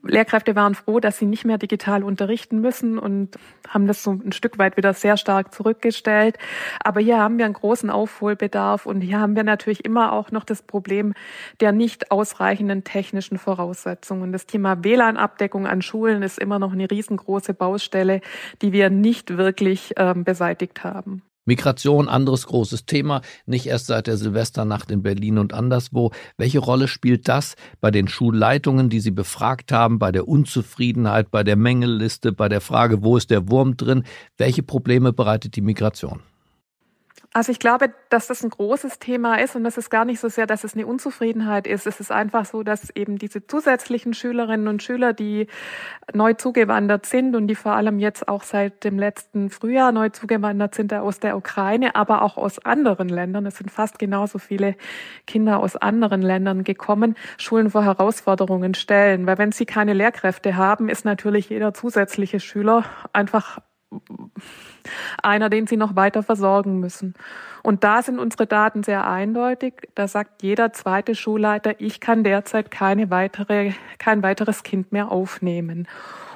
Lehrkräfte 0.04 0.56
waren 0.56 0.76
froh, 0.76 1.00
dass 1.00 1.18
sie 1.18 1.26
nicht 1.26 1.44
mehr 1.44 1.58
digital 1.58 2.04
unterrichten 2.04 2.62
müssen 2.62 2.98
und 2.98 3.38
haben 3.68 3.86
das 3.86 4.02
so 4.02 4.12
ein 4.12 4.32
Stück 4.32 4.58
weit 4.58 4.78
wieder 4.78 4.94
sehr 4.94 5.18
stark 5.18 5.54
zurückgestellt. 5.54 6.38
Aber 6.82 7.02
hier 7.02 7.20
haben 7.20 7.38
wir 7.38 7.46
einen 7.46 7.54
großen 7.54 7.90
Aufholbedarf 7.90 8.86
und 8.86 9.02
hier 9.02 9.20
haben 9.20 9.36
wir 9.36 9.44
natürlich 9.44 9.84
immer 9.84 10.14
auch 10.14 10.32
noch 10.32 10.46
das 10.46 10.62
Problem 10.62 11.14
der 11.60 11.74
nicht 11.74 12.12
ausreichenden 12.12 12.84
technischen 12.86 13.38
Voraussetzungen. 13.38 14.32
Das 14.32 14.46
Thema 14.46 14.84
WLAN-Abdeckung 14.84 15.68
an 15.68 15.82
Schulen 15.82 16.24
ist 16.24 16.40
immer 16.40 16.60
noch 16.60 16.72
eine 16.72 16.90
riesengroße 16.90 17.54
Baustelle, 17.54 18.22
die 18.62 18.72
wir 18.72 18.90
nicht 18.90 19.38
wirklich 19.38 19.94
ähm, 19.98 20.24
beseitigt 20.24 20.84
haben. 20.86 21.24
Migration, 21.46 22.08
anderes 22.08 22.48
großes 22.48 22.86
Thema, 22.86 23.22
nicht 23.46 23.68
erst 23.68 23.88
seit 23.88 24.08
der 24.08 24.18
Silvesternacht 24.18 24.92
in 24.92 25.04
Berlin 25.04 25.38
und 25.38 25.54
anderswo. 25.54 26.12
Welche 26.38 26.60
Rolle 26.60 26.88
spielt 26.88 27.28
das 27.28 27.56
bei 27.82 27.92
den 27.92 28.08
Schulleitungen, 28.08 28.90
die 28.90 29.00
Sie 29.00 29.12
befragt 29.12 29.72
haben, 29.72 30.00
bei 30.00 30.12
der 30.12 30.28
Unzufriedenheit, 30.28 31.32
bei 31.32 31.44
der 31.44 31.56
Mängelliste, 31.56 32.32
bei 32.32 32.50
der 32.50 32.62
Frage, 32.62 33.04
wo 33.04 33.18
ist 33.18 33.30
der 33.30 33.50
Wurm 33.50 33.78
drin? 33.78 34.04
Welche 34.38 34.64
Probleme 34.64 35.14
bereitet 35.14 35.56
die 35.56 35.62
Migration? 35.62 36.22
Also 37.36 37.52
ich 37.52 37.58
glaube, 37.58 37.92
dass 38.10 38.28
das 38.28 38.44
ein 38.44 38.52
großes 38.52 39.00
Thema 39.00 39.40
ist 39.40 39.56
und 39.56 39.64
das 39.64 39.80
ist 39.80 39.90
gar 39.90 40.06
nicht 40.06 40.20
so 40.20 40.30
sehr, 40.30 40.46
dass 40.46 40.64
es 40.64 40.76
eine 40.76 40.86
Unzufriedenheit 40.86 41.66
ist. 41.66 41.88
Es 41.88 42.00
ist 42.00 42.12
einfach 42.12 42.46
so, 42.46 42.62
dass 42.62 42.92
eben 42.92 43.18
diese 43.18 43.48
zusätzlichen 43.48 44.14
Schülerinnen 44.14 44.68
und 44.68 44.84
Schüler, 44.84 45.14
die 45.14 45.48
neu 46.14 46.34
zugewandert 46.34 47.08
sind 47.08 47.36
und 47.36 47.48
die 47.48 47.56
vor 47.56 47.72
allem 47.72 47.98
jetzt 47.98 48.28
auch 48.28 48.44
seit 48.44 48.84
dem 48.84 49.00
letzten 49.00 49.50
Frühjahr 49.50 49.92
neu 49.92 50.10
zugewandert 50.10 50.76
sind 50.76 50.94
aus 50.94 51.20
der 51.20 51.36
Ukraine, 51.36 51.96
aber 51.96 52.22
auch 52.22 52.38
aus 52.38 52.60
anderen 52.60 53.10
Ländern. 53.10 53.48
Es 53.48 53.58
sind 53.58 53.72
fast 53.72 53.98
genauso 53.98 54.38
viele 54.38 54.76
Kinder 55.26 55.60
aus 55.60 55.76
anderen 55.76 56.22
Ländern 56.22 56.64
gekommen, 56.64 57.16
Schulen 57.38 57.72
vor 57.72 57.84
Herausforderungen 57.84 58.76
stellen. 58.76 59.26
Weil 59.26 59.40
wenn 59.40 59.52
sie 59.52 59.66
keine 59.66 59.94
Lehrkräfte 59.94 60.56
haben, 60.56 60.88
ist 60.88 61.04
natürlich 61.04 61.50
jeder 61.50 61.74
zusätzliche 61.74 62.40
Schüler 62.40 62.86
einfach 63.12 63.58
einer, 65.22 65.50
den 65.50 65.68
sie 65.68 65.78
noch 65.78 65.96
weiter 65.96 66.24
versorgen 66.24 66.80
müssen. 66.80 67.14
Und 67.62 67.84
da 67.84 68.02
sind 68.02 68.20
unsere 68.20 68.48
Daten 68.48 68.84
sehr 68.84 69.08
eindeutig. 69.08 69.74
Da 69.96 70.08
sagt 70.08 70.44
jeder 70.44 70.74
zweite 70.74 71.16
Schulleiter, 71.16 71.80
ich 71.80 72.00
kann 72.00 72.24
derzeit 72.24 72.72
keine 72.72 73.10
weitere, 73.10 73.72
kein 74.00 74.24
weiteres 74.24 74.64
Kind 74.64 74.92
mehr 74.92 75.12
aufnehmen. 75.12 75.88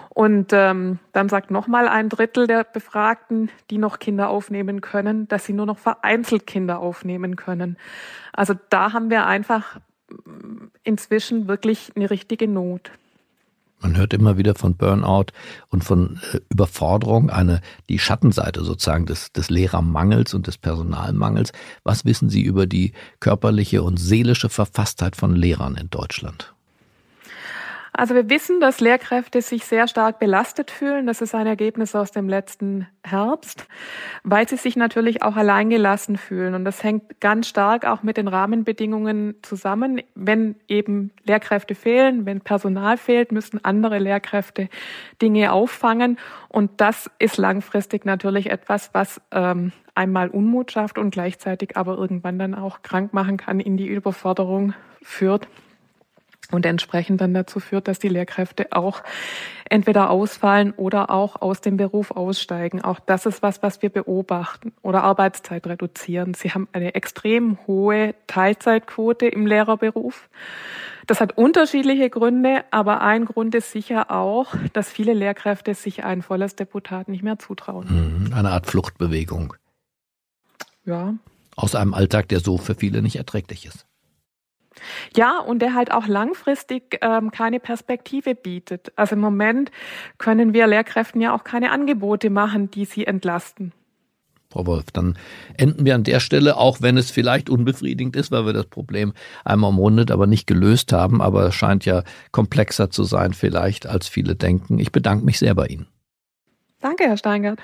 Und 0.09 0.51
ähm, 0.51 0.97
dann 1.13 1.29
sagt 1.29 1.51
nochmal 1.51 1.87
ein 1.87 2.09
Drittel 2.09 2.47
der 2.47 2.63
Befragten, 2.63 3.51
die 3.69 3.77
noch 3.77 3.99
Kinder 3.99 4.29
aufnehmen 4.29 4.81
können, 4.81 5.27
dass 5.27 5.45
sie 5.45 5.53
nur 5.53 5.67
noch 5.67 5.77
vereinzelt 5.77 6.47
Kinder 6.47 6.79
aufnehmen 6.79 7.35
können. 7.35 7.77
Also 8.33 8.55
da 8.69 8.93
haben 8.93 9.11
wir 9.11 9.27
einfach 9.27 9.79
inzwischen 10.83 11.47
wirklich 11.47 11.91
eine 11.95 12.09
richtige 12.09 12.47
Not. 12.47 12.89
Man 13.79 13.95
hört 13.95 14.13
immer 14.13 14.37
wieder 14.37 14.55
von 14.55 14.75
Burnout 14.75 15.27
und 15.69 15.83
von 15.83 16.19
äh, 16.33 16.39
Überforderung, 16.49 17.29
eine, 17.29 17.61
die 17.89 17.99
Schattenseite 17.99 18.63
sozusagen 18.63 19.05
des, 19.05 19.31
des 19.31 19.49
Lehrermangels 19.49 20.33
und 20.33 20.47
des 20.47 20.57
Personalmangels. 20.57 21.51
Was 21.83 22.03
wissen 22.03 22.29
Sie 22.29 22.41
über 22.41 22.65
die 22.65 22.93
körperliche 23.19 23.83
und 23.83 23.97
seelische 23.97 24.49
Verfasstheit 24.49 25.15
von 25.15 25.35
Lehrern 25.35 25.75
in 25.75 25.89
Deutschland? 25.89 26.56
Also 27.97 28.13
wir 28.13 28.29
wissen, 28.29 28.59
dass 28.59 28.79
Lehrkräfte 28.79 29.41
sich 29.41 29.65
sehr 29.65 29.87
stark 29.87 30.19
belastet 30.19 30.69
fühlen. 30.69 31.07
Das 31.07 31.19
ist 31.19 31.33
ein 31.33 31.47
Ergebnis 31.47 31.95
aus 31.95 32.11
dem 32.11 32.29
letzten 32.29 32.85
Herbst, 33.03 33.65
weil 34.23 34.47
sie 34.47 34.55
sich 34.55 34.75
natürlich 34.75 35.23
auch 35.23 35.35
alleingelassen 35.35 36.15
fühlen. 36.17 36.53
Und 36.53 36.63
das 36.63 36.83
hängt 36.83 37.19
ganz 37.19 37.47
stark 37.47 37.87
auch 37.87 38.03
mit 38.03 38.17
den 38.17 38.27
Rahmenbedingungen 38.27 39.33
zusammen. 39.41 40.03
Wenn 40.13 40.57
eben 40.67 41.09
Lehrkräfte 41.23 41.73
fehlen, 41.73 42.27
wenn 42.27 42.41
Personal 42.41 42.97
fehlt, 42.97 43.31
müssen 43.31 43.65
andere 43.65 43.97
Lehrkräfte 43.97 44.69
Dinge 45.19 45.51
auffangen. 45.51 46.19
Und 46.49 46.69
das 46.77 47.09
ist 47.17 47.37
langfristig 47.37 48.05
natürlich 48.05 48.51
etwas, 48.51 48.91
was 48.93 49.19
ähm, 49.31 49.71
einmal 49.95 50.29
Unmut 50.29 50.71
schafft 50.71 50.99
und 50.99 51.09
gleichzeitig 51.09 51.75
aber 51.75 51.97
irgendwann 51.97 52.37
dann 52.37 52.53
auch 52.53 52.83
krank 52.83 53.11
machen 53.11 53.37
kann, 53.37 53.59
in 53.59 53.75
die 53.75 53.87
Überforderung 53.87 54.75
führt 55.01 55.47
und 56.51 56.65
entsprechend 56.65 57.21
dann 57.21 57.33
dazu 57.33 57.59
führt, 57.59 57.87
dass 57.87 57.99
die 57.99 58.07
Lehrkräfte 58.07 58.67
auch 58.71 59.03
entweder 59.69 60.09
ausfallen 60.09 60.71
oder 60.71 61.09
auch 61.09 61.41
aus 61.41 61.61
dem 61.61 61.77
Beruf 61.77 62.11
aussteigen. 62.11 62.81
Auch 62.81 62.99
das 62.99 63.25
ist 63.25 63.41
was, 63.41 63.61
was 63.61 63.81
wir 63.81 63.89
beobachten 63.89 64.73
oder 64.81 65.03
Arbeitszeit 65.03 65.67
reduzieren. 65.67 66.33
Sie 66.33 66.51
haben 66.51 66.67
eine 66.71 66.95
extrem 66.95 67.57
hohe 67.67 68.15
Teilzeitquote 68.27 69.27
im 69.27 69.45
Lehrerberuf. 69.45 70.29
Das 71.05 71.21
hat 71.21 71.37
unterschiedliche 71.37 72.09
Gründe, 72.09 72.65
aber 72.71 73.01
ein 73.01 73.25
Grund 73.25 73.55
ist 73.55 73.71
sicher 73.71 74.11
auch, 74.11 74.53
dass 74.73 74.89
viele 74.89 75.13
Lehrkräfte 75.13 75.73
sich 75.73 76.03
ein 76.03 76.21
volles 76.21 76.55
Deputat 76.55 77.07
nicht 77.07 77.23
mehr 77.23 77.39
zutrauen. 77.39 77.87
Mhm, 78.27 78.33
eine 78.33 78.51
Art 78.51 78.67
Fluchtbewegung. 78.67 79.53
Ja. 80.85 81.13
Aus 81.55 81.75
einem 81.75 81.93
Alltag, 81.93 82.27
der 82.29 82.39
so 82.39 82.57
für 82.57 82.75
viele 82.75 83.01
nicht 83.01 83.15
erträglich 83.15 83.65
ist. 83.65 83.85
Ja, 85.15 85.39
und 85.39 85.59
der 85.59 85.73
halt 85.73 85.91
auch 85.91 86.07
langfristig 86.07 86.99
ähm, 87.01 87.31
keine 87.31 87.59
Perspektive 87.59 88.35
bietet. 88.35 88.91
Also 88.95 89.15
im 89.15 89.21
Moment 89.21 89.71
können 90.17 90.53
wir 90.53 90.67
Lehrkräften 90.67 91.21
ja 91.21 91.33
auch 91.33 91.43
keine 91.43 91.71
Angebote 91.71 92.29
machen, 92.29 92.71
die 92.71 92.85
sie 92.85 93.05
entlasten. 93.05 93.73
Frau 94.49 94.65
Wolf, 94.65 94.85
dann 94.93 95.17
enden 95.57 95.85
wir 95.85 95.93
an 95.95 96.03
der 96.03 96.19
Stelle, 96.19 96.57
auch 96.57 96.81
wenn 96.81 96.97
es 96.97 97.11
vielleicht 97.11 97.49
unbefriedigend 97.49 98.15
ist, 98.15 98.31
weil 98.31 98.45
wir 98.45 98.53
das 98.53 98.65
Problem 98.65 99.13
einmal 99.43 99.71
umrundet, 99.71 100.09
aber 100.09 100.25
nicht 100.25 100.47
gelöst 100.47 100.93
haben. 100.93 101.21
Aber 101.21 101.47
es 101.47 101.55
scheint 101.55 101.85
ja 101.85 102.03
komplexer 102.31 102.89
zu 102.89 103.03
sein, 103.03 103.33
vielleicht, 103.33 103.87
als 103.87 104.07
viele 104.07 104.35
denken. 104.35 104.79
Ich 104.79 104.91
bedanke 104.91 105.25
mich 105.25 105.39
sehr 105.39 105.53
bei 105.53 105.67
Ihnen. 105.67 105.87
Danke, 106.79 107.05
Herr 107.05 107.17
Steingart. 107.17 107.59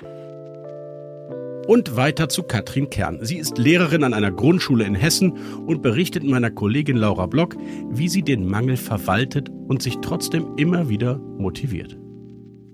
Und 1.66 1.96
weiter 1.96 2.28
zu 2.28 2.42
Katrin 2.42 2.90
Kern. 2.90 3.18
Sie 3.22 3.38
ist 3.38 3.56
Lehrerin 3.56 4.04
an 4.04 4.12
einer 4.12 4.30
Grundschule 4.30 4.84
in 4.84 4.94
Hessen 4.94 5.32
und 5.66 5.80
berichtet 5.80 6.22
meiner 6.22 6.50
Kollegin 6.50 6.96
Laura 6.96 7.26
Block, 7.26 7.56
wie 7.88 8.08
sie 8.08 8.22
den 8.22 8.46
Mangel 8.46 8.76
verwaltet 8.76 9.48
und 9.48 9.82
sich 9.82 9.96
trotzdem 10.02 10.56
immer 10.56 10.88
wieder 10.90 11.18
motiviert. 11.18 11.98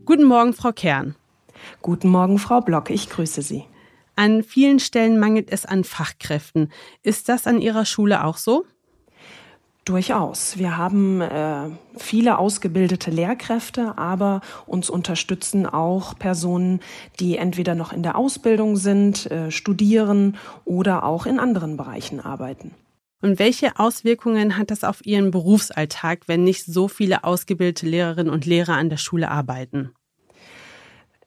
Guten 0.05 0.25
Morgen, 0.25 0.53
Frau 0.53 0.73
Kern. 0.73 1.15
Guten 1.83 2.09
Morgen, 2.09 2.39
Frau 2.39 2.61
Block. 2.61 2.91
Ich 2.91 3.09
grüße 3.09 3.43
Sie. 3.43 3.65
An 4.17 4.43
vielen 4.43 4.81
Stellen 4.81 5.19
mangelt 5.19 5.53
es 5.53 5.67
an 5.67 5.85
Fachkräften. 5.85 6.73
Ist 7.03 7.29
das 7.29 7.47
an 7.47 7.61
Ihrer 7.61 7.85
Schule 7.85 8.25
auch 8.25 8.39
so? 8.39 8.65
Durchaus. 9.91 10.57
Wir 10.57 10.77
haben 10.77 11.21
äh, 11.21 11.69
viele 11.97 12.39
ausgebildete 12.39 13.11
Lehrkräfte, 13.11 13.99
aber 13.99 14.41
uns 14.65 14.89
unterstützen 14.89 15.67
auch 15.67 16.17
Personen, 16.17 16.79
die 17.19 17.37
entweder 17.37 17.75
noch 17.75 17.93
in 17.93 18.05
der 18.05 18.17
Ausbildung 18.17 18.77
sind, 18.77 19.29
äh, 19.33 19.51
studieren 19.51 20.37
oder 20.65 21.03
auch 21.03 21.27
in 21.27 21.41
anderen 21.41 21.77
Bereichen 21.77 22.21
arbeiten. 22.21 22.71
Und 23.21 23.41
welche 23.41 23.81
Auswirkungen 23.81 24.57
hat 24.57 24.71
das 24.71 24.85
auf 24.85 25.05
Ihren 25.05 25.33
Berufsalltag, 25.33 26.29
wenn 26.29 26.45
nicht 26.45 26.67
so 26.67 26.87
viele 26.87 27.25
ausgebildete 27.25 27.87
Lehrerinnen 27.87 28.33
und 28.33 28.47
Lehrer 28.47 28.75
an 28.75 28.91
der 28.91 28.97
Schule 28.97 29.29
arbeiten? 29.29 29.91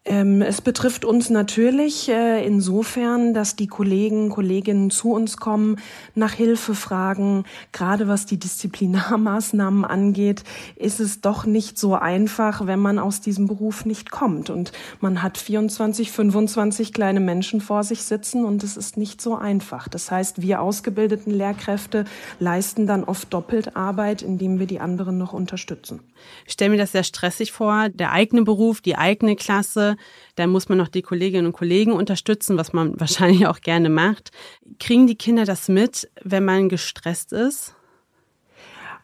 Ähm, 0.05 0.41
es 0.41 0.59
betrifft 0.59 1.05
uns 1.05 1.29
natürlich 1.29 2.09
äh, 2.09 2.45
insofern, 2.45 3.33
dass 3.33 3.55
die 3.55 3.67
Kollegen, 3.67 4.29
Kolleginnen 4.29 4.89
zu 4.89 5.13
uns 5.13 5.37
kommen, 5.37 5.77
nach 6.13 6.33
Hilfe 6.33 6.75
fragen. 6.75 7.45
Gerade 7.71 8.09
was 8.09 8.25
die 8.25 8.37
Disziplinarmaßnahmen 8.37 9.85
angeht, 9.85 10.43
ist 10.75 10.99
es 10.99 11.21
doch 11.21 11.45
nicht 11.45 11.77
so 11.77 11.95
einfach, 11.95 12.67
wenn 12.67 12.79
man 12.79 12.99
aus 12.99 13.21
diesem 13.21 13.47
Beruf 13.47 13.85
nicht 13.85 14.11
kommt. 14.11 14.49
Und 14.49 14.73
man 14.99 15.23
hat 15.23 15.37
24, 15.37 16.11
25 16.11 16.91
kleine 16.91 17.21
Menschen 17.21 17.61
vor 17.61 17.85
sich 17.85 18.03
sitzen 18.03 18.43
und 18.43 18.61
es 18.63 18.75
ist 18.75 18.97
nicht 18.97 19.21
so 19.21 19.37
einfach. 19.37 19.87
Das 19.87 20.11
heißt, 20.11 20.41
wir 20.41 20.61
ausgebildeten 20.61 21.31
Lehrkräfte 21.31 22.03
leisten 22.39 22.87
dann 22.87 23.05
oft 23.05 23.33
doppelt 23.33 23.77
Arbeit, 23.77 24.21
indem 24.21 24.59
wir 24.59 24.67
die 24.67 24.81
anderen 24.81 25.17
noch 25.17 25.31
unterstützen. 25.31 26.01
Ich 26.45 26.53
stelle 26.53 26.71
mir 26.71 26.77
das 26.77 26.91
sehr 26.91 27.03
stressig 27.03 27.51
vor, 27.51 27.89
der 27.89 28.11
eigene 28.11 28.43
Beruf, 28.43 28.81
die 28.81 28.97
eigene 28.97 29.35
Klasse, 29.35 29.97
dann 30.35 30.49
muss 30.49 30.69
man 30.69 30.77
noch 30.77 30.87
die 30.87 31.01
Kolleginnen 31.01 31.47
und 31.47 31.53
Kollegen 31.53 31.93
unterstützen, 31.93 32.57
was 32.57 32.73
man 32.73 32.99
wahrscheinlich 32.99 33.47
auch 33.47 33.61
gerne 33.61 33.89
macht. 33.89 34.31
Kriegen 34.79 35.07
die 35.07 35.17
Kinder 35.17 35.45
das 35.45 35.67
mit, 35.67 36.09
wenn 36.21 36.45
man 36.45 36.69
gestresst 36.69 37.33
ist? 37.33 37.75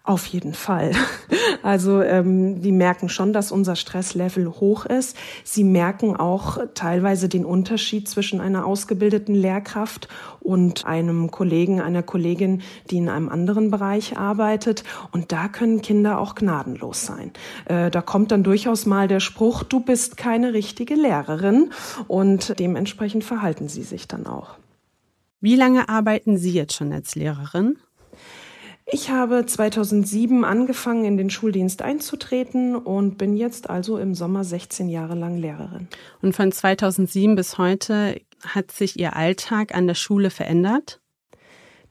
Auf 0.10 0.26
jeden 0.26 0.56
Fall. 0.56 0.92
Also 1.62 2.02
ähm, 2.02 2.62
die 2.62 2.72
merken 2.72 3.10
schon, 3.10 3.34
dass 3.34 3.52
unser 3.52 3.76
Stresslevel 3.76 4.48
hoch 4.48 4.86
ist. 4.86 5.18
Sie 5.44 5.66
merken 5.66 6.16
auch 6.16 6.58
teilweise 6.74 7.28
den 7.28 7.44
Unterschied 7.44 8.08
zwischen 8.08 8.40
einer 8.40 8.66
ausgebildeten 8.66 9.36
Lehrkraft 9.36 10.08
und 10.40 10.86
einem 10.86 11.32
Kollegen, 11.32 11.82
einer 11.82 12.02
Kollegin, 12.02 12.62
die 12.90 12.98
in 12.98 13.10
einem 13.10 13.28
anderen 13.28 13.72
Bereich 13.72 14.18
arbeitet. 14.18 14.86
Und 15.12 15.34
da 15.34 15.50
können 15.50 15.82
Kinder 15.82 16.20
auch 16.20 16.34
gnadenlos 16.34 17.06
sein. 17.06 17.34
Äh, 17.66 17.92
da 17.92 18.02
kommt 18.02 18.32
dann 18.32 18.44
durchaus 18.44 18.86
mal 18.86 19.10
der 19.10 19.20
Spruch, 19.20 19.64
du 19.64 19.82
bist 19.82 20.16
keine 20.16 20.54
richtige 20.54 20.96
Lehrerin. 20.96 21.72
Und 22.08 22.58
dementsprechend 22.58 23.26
verhalten 23.26 23.68
sie 23.68 23.84
sich 23.84 24.08
dann 24.08 24.28
auch. 24.28 24.56
Wie 25.42 25.56
lange 25.56 25.90
arbeiten 25.90 26.38
Sie 26.38 26.52
jetzt 26.52 26.74
schon 26.74 26.94
als 26.94 27.16
Lehrerin? 27.16 27.78
Ich 28.92 29.12
habe 29.12 29.46
2007 29.46 30.44
angefangen, 30.44 31.06
in 31.06 31.18
den 31.18 31.30
Schuldienst 31.30 31.84
einzutreten 31.84 32.76
und 32.76 33.20
bin 33.20 33.38
jetzt 33.38 33.70
also 33.70 34.00
im 34.00 34.16
Sommer 34.16 34.44
16 34.44 34.90
Jahre 34.90 35.14
lang 35.14 35.38
Lehrerin. 35.38 35.88
Und 36.24 36.36
von 36.36 36.52
2007 36.52 37.36
bis 37.36 37.60
heute 37.60 38.20
hat 38.44 38.72
sich 38.72 39.00
Ihr 39.00 39.16
Alltag 39.16 39.76
an 39.76 39.86
der 39.86 39.94
Schule 39.94 40.32
verändert? 40.32 41.00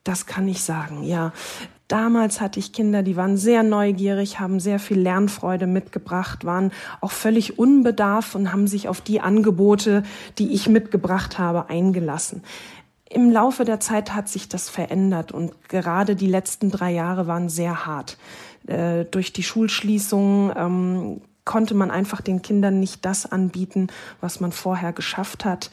Das 0.03 0.27
kann 0.27 0.49
ich 0.49 0.63
sagen, 0.63 1.05
ja. 1.05 1.33
Damals 1.87 2.43
hatte 2.43 2.59
ich 2.61 2.73
Kinder, 2.73 3.03
die 3.03 3.17
waren 3.17 3.39
sehr 3.39 3.63
neugierig, 3.63 4.41
haben 4.41 4.61
sehr 4.61 4.79
viel 4.79 4.99
Lernfreude 4.99 5.67
mitgebracht, 5.67 6.45
waren 6.45 6.71
auch 7.01 7.13
völlig 7.13 7.59
unbedarf 7.59 8.35
und 8.35 8.53
haben 8.53 8.67
sich 8.67 8.89
auf 8.89 9.01
die 9.01 9.21
Angebote, 9.21 10.03
die 10.37 10.53
ich 10.53 10.69
mitgebracht 10.69 11.39
habe, 11.39 11.71
eingelassen. 11.71 12.43
Im 13.11 13.31
Laufe 13.31 13.65
der 13.65 13.81
Zeit 13.81 14.15
hat 14.15 14.29
sich 14.29 14.49
das 14.49 14.69
verändert 14.69 15.33
und 15.33 15.69
gerade 15.69 16.15
die 16.15 16.27
letzten 16.27 16.71
drei 16.71 16.93
Jahre 16.93 17.27
waren 17.27 17.49
sehr 17.49 17.87
hart. 17.87 18.19
Äh, 18.67 19.07
durch 19.07 19.33
die 19.33 19.43
Schulschließung 19.43 20.53
ähm, 20.55 21.21
konnte 21.49 21.73
man 21.73 21.91
einfach 21.91 22.21
den 22.21 22.43
Kindern 22.43 22.79
nicht 22.79 23.07
das 23.07 23.25
anbieten, 23.25 23.87
was 24.21 24.41
man 24.41 24.53
vorher 24.53 24.93
geschafft 24.93 25.47
hat. 25.47 25.71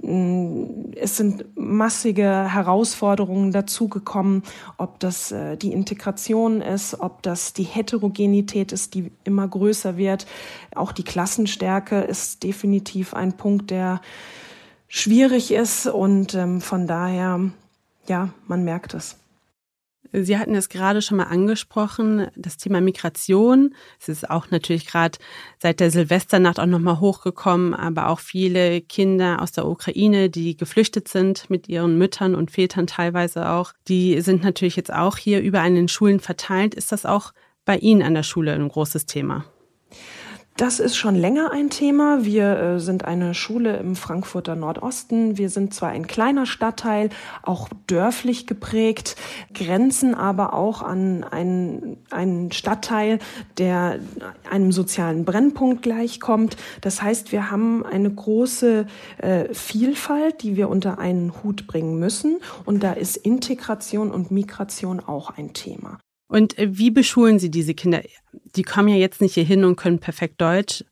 Mm, 0.00 0.92
es 0.96 1.18
sind 1.18 1.44
massige 1.54 2.50
Herausforderungen 2.50 3.52
dazugekommen, 3.52 4.42
ob 4.78 4.98
das 5.00 5.30
äh, 5.30 5.58
die 5.58 5.72
Integration 5.72 6.62
ist, 6.62 6.98
ob 6.98 7.22
das 7.22 7.52
die 7.52 7.64
Heterogenität 7.64 8.72
ist, 8.72 8.94
die 8.94 9.12
immer 9.24 9.46
größer 9.46 9.98
wird. 9.98 10.26
Auch 10.74 10.92
die 10.92 11.04
Klassenstärke 11.04 12.00
ist 12.00 12.42
definitiv 12.42 13.12
ein 13.12 13.34
Punkt, 13.34 13.70
der 13.70 14.00
schwierig 14.88 15.52
ist 15.52 15.86
und 15.86 16.34
ähm, 16.34 16.60
von 16.60 16.86
daher, 16.86 17.50
ja, 18.06 18.30
man 18.46 18.64
merkt 18.64 18.94
es. 18.94 19.16
Sie 20.12 20.38
hatten 20.38 20.54
es 20.54 20.70
gerade 20.70 21.02
schon 21.02 21.18
mal 21.18 21.24
angesprochen, 21.24 22.28
das 22.34 22.56
Thema 22.56 22.80
Migration. 22.80 23.74
Es 24.00 24.08
ist 24.08 24.30
auch 24.30 24.50
natürlich 24.50 24.86
gerade 24.86 25.18
seit 25.58 25.80
der 25.80 25.90
Silvesternacht 25.90 26.58
auch 26.58 26.66
nochmal 26.66 27.00
hochgekommen, 27.00 27.74
aber 27.74 28.08
auch 28.08 28.18
viele 28.20 28.80
Kinder 28.80 29.42
aus 29.42 29.52
der 29.52 29.66
Ukraine, 29.66 30.30
die 30.30 30.56
geflüchtet 30.56 31.08
sind 31.08 31.50
mit 31.50 31.68
ihren 31.68 31.98
Müttern 31.98 32.34
und 32.34 32.50
Vätern 32.50 32.86
teilweise 32.86 33.50
auch, 33.50 33.74
die 33.86 34.20
sind 34.22 34.42
natürlich 34.42 34.76
jetzt 34.76 34.92
auch 34.92 35.18
hier 35.18 35.42
überall 35.42 35.68
in 35.68 35.74
den 35.74 35.88
Schulen 35.88 36.20
verteilt. 36.20 36.74
Ist 36.74 36.90
das 36.90 37.04
auch 37.04 37.32
bei 37.66 37.76
Ihnen 37.76 38.02
an 38.02 38.14
der 38.14 38.22
Schule 38.22 38.54
ein 38.54 38.68
großes 38.68 39.04
Thema? 39.04 39.44
Das 40.58 40.80
ist 40.80 40.96
schon 40.96 41.14
länger 41.14 41.52
ein 41.52 41.70
Thema. 41.70 42.24
Wir 42.24 42.58
äh, 42.58 42.80
sind 42.80 43.04
eine 43.04 43.32
Schule 43.32 43.76
im 43.76 43.94
Frankfurter 43.94 44.56
Nordosten. 44.56 45.38
Wir 45.38 45.50
sind 45.50 45.72
zwar 45.72 45.90
ein 45.90 46.08
kleiner 46.08 46.46
Stadtteil, 46.46 47.10
auch 47.44 47.68
dörflich 47.86 48.48
geprägt, 48.48 49.14
grenzen 49.54 50.16
aber 50.16 50.54
auch 50.54 50.82
an 50.82 51.22
einen, 51.22 51.98
einen 52.10 52.50
Stadtteil, 52.50 53.20
der 53.58 54.00
einem 54.50 54.72
sozialen 54.72 55.24
Brennpunkt 55.24 55.82
gleichkommt. 55.82 56.56
Das 56.80 57.02
heißt, 57.02 57.30
wir 57.30 57.52
haben 57.52 57.86
eine 57.86 58.10
große 58.10 58.86
äh, 59.18 59.54
Vielfalt, 59.54 60.42
die 60.42 60.56
wir 60.56 60.70
unter 60.70 60.98
einen 60.98 61.40
Hut 61.44 61.68
bringen 61.68 62.00
müssen. 62.00 62.40
Und 62.64 62.82
da 62.82 62.94
ist 62.94 63.16
Integration 63.16 64.10
und 64.10 64.32
Migration 64.32 64.98
auch 64.98 65.30
ein 65.30 65.52
Thema. 65.52 65.98
Und 66.28 66.58
äh, 66.58 66.68
wie 66.78 66.90
beschulen 66.90 67.38
Sie 67.38 67.50
diese 67.50 67.74
Kinder? 67.74 68.02
Die 68.54 68.62
kommen 68.62 68.88
ja 68.88 68.96
jetzt 68.96 69.20
nicht 69.20 69.34
hier 69.34 69.44
hin 69.44 69.64
und 69.64 69.76
können 69.76 69.98
perfekt 69.98 70.40
Deutsch. 70.40 70.84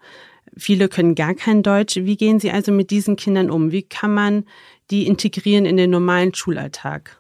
Viele 0.57 0.89
können 0.89 1.15
gar 1.15 1.35
kein 1.35 1.63
Deutsch. 1.63 1.97
Wie 1.97 2.17
gehen 2.17 2.41
Sie 2.41 2.51
also 2.51 2.73
mit 2.73 2.91
diesen 2.91 3.17
Kindern 3.17 3.51
um? 3.51 3.73
Wie 3.73 3.83
kann 3.83 4.15
man 4.15 4.45
die 4.91 5.07
integrieren 5.07 5.67
in 5.67 5.77
den 5.77 5.91
normalen 5.91 6.35
Schulalltag? 6.35 7.19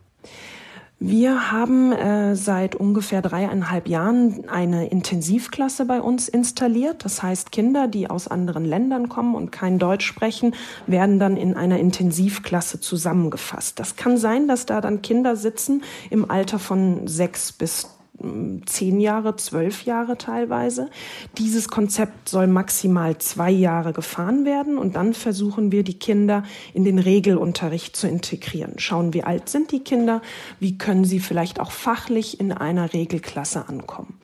Wir 0.98 1.52
haben 1.52 1.92
äh, 1.92 2.34
seit 2.34 2.74
ungefähr 2.74 3.20
dreieinhalb 3.20 3.86
Jahren 3.86 4.48
eine 4.48 4.88
Intensivklasse 4.88 5.84
bei 5.84 6.00
uns 6.00 6.26
installiert. 6.26 7.04
Das 7.04 7.22
heißt, 7.22 7.52
Kinder, 7.52 7.86
die 7.86 8.08
aus 8.08 8.28
anderen 8.28 8.64
Ländern 8.64 9.10
kommen 9.10 9.34
und 9.34 9.52
kein 9.52 9.78
Deutsch 9.78 10.06
sprechen, 10.06 10.54
werden 10.86 11.18
dann 11.18 11.36
in 11.36 11.54
einer 11.54 11.78
Intensivklasse 11.78 12.80
zusammengefasst. 12.80 13.78
Das 13.78 13.96
kann 13.96 14.16
sein, 14.16 14.48
dass 14.48 14.64
da 14.64 14.80
dann 14.80 15.02
Kinder 15.02 15.36
sitzen 15.36 15.82
im 16.08 16.30
Alter 16.30 16.58
von 16.58 17.06
sechs 17.06 17.52
bis 17.52 17.95
zehn 18.66 19.00
Jahre, 19.00 19.36
zwölf 19.36 19.84
Jahre 19.84 20.18
teilweise. 20.18 20.90
Dieses 21.38 21.68
Konzept 21.68 22.28
soll 22.28 22.46
maximal 22.46 23.18
zwei 23.18 23.50
Jahre 23.50 23.92
gefahren 23.92 24.44
werden 24.44 24.78
und 24.78 24.96
dann 24.96 25.14
versuchen 25.14 25.72
wir, 25.72 25.82
die 25.82 25.98
Kinder 25.98 26.44
in 26.74 26.84
den 26.84 26.98
Regelunterricht 26.98 27.96
zu 27.96 28.08
integrieren. 28.08 28.78
Schauen, 28.78 29.14
wie 29.14 29.24
alt 29.24 29.48
sind 29.48 29.72
die 29.72 29.80
Kinder, 29.80 30.22
wie 30.60 30.78
können 30.78 31.04
sie 31.04 31.20
vielleicht 31.20 31.60
auch 31.60 31.70
fachlich 31.70 32.40
in 32.40 32.52
einer 32.52 32.92
Regelklasse 32.92 33.68
ankommen. 33.68 34.20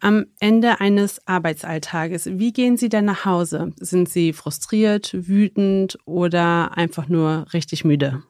Am 0.00 0.26
Ende 0.38 0.80
eines 0.80 1.26
Arbeitsalltages, 1.26 2.26
wie 2.38 2.52
gehen 2.52 2.76
Sie 2.76 2.90
denn 2.90 3.06
nach 3.06 3.24
Hause? 3.24 3.72
Sind 3.80 4.08
Sie 4.08 4.34
frustriert, 4.34 5.14
wütend 5.14 5.98
oder 6.04 6.76
einfach 6.76 7.08
nur 7.08 7.46
richtig 7.54 7.86
müde? 7.86 8.22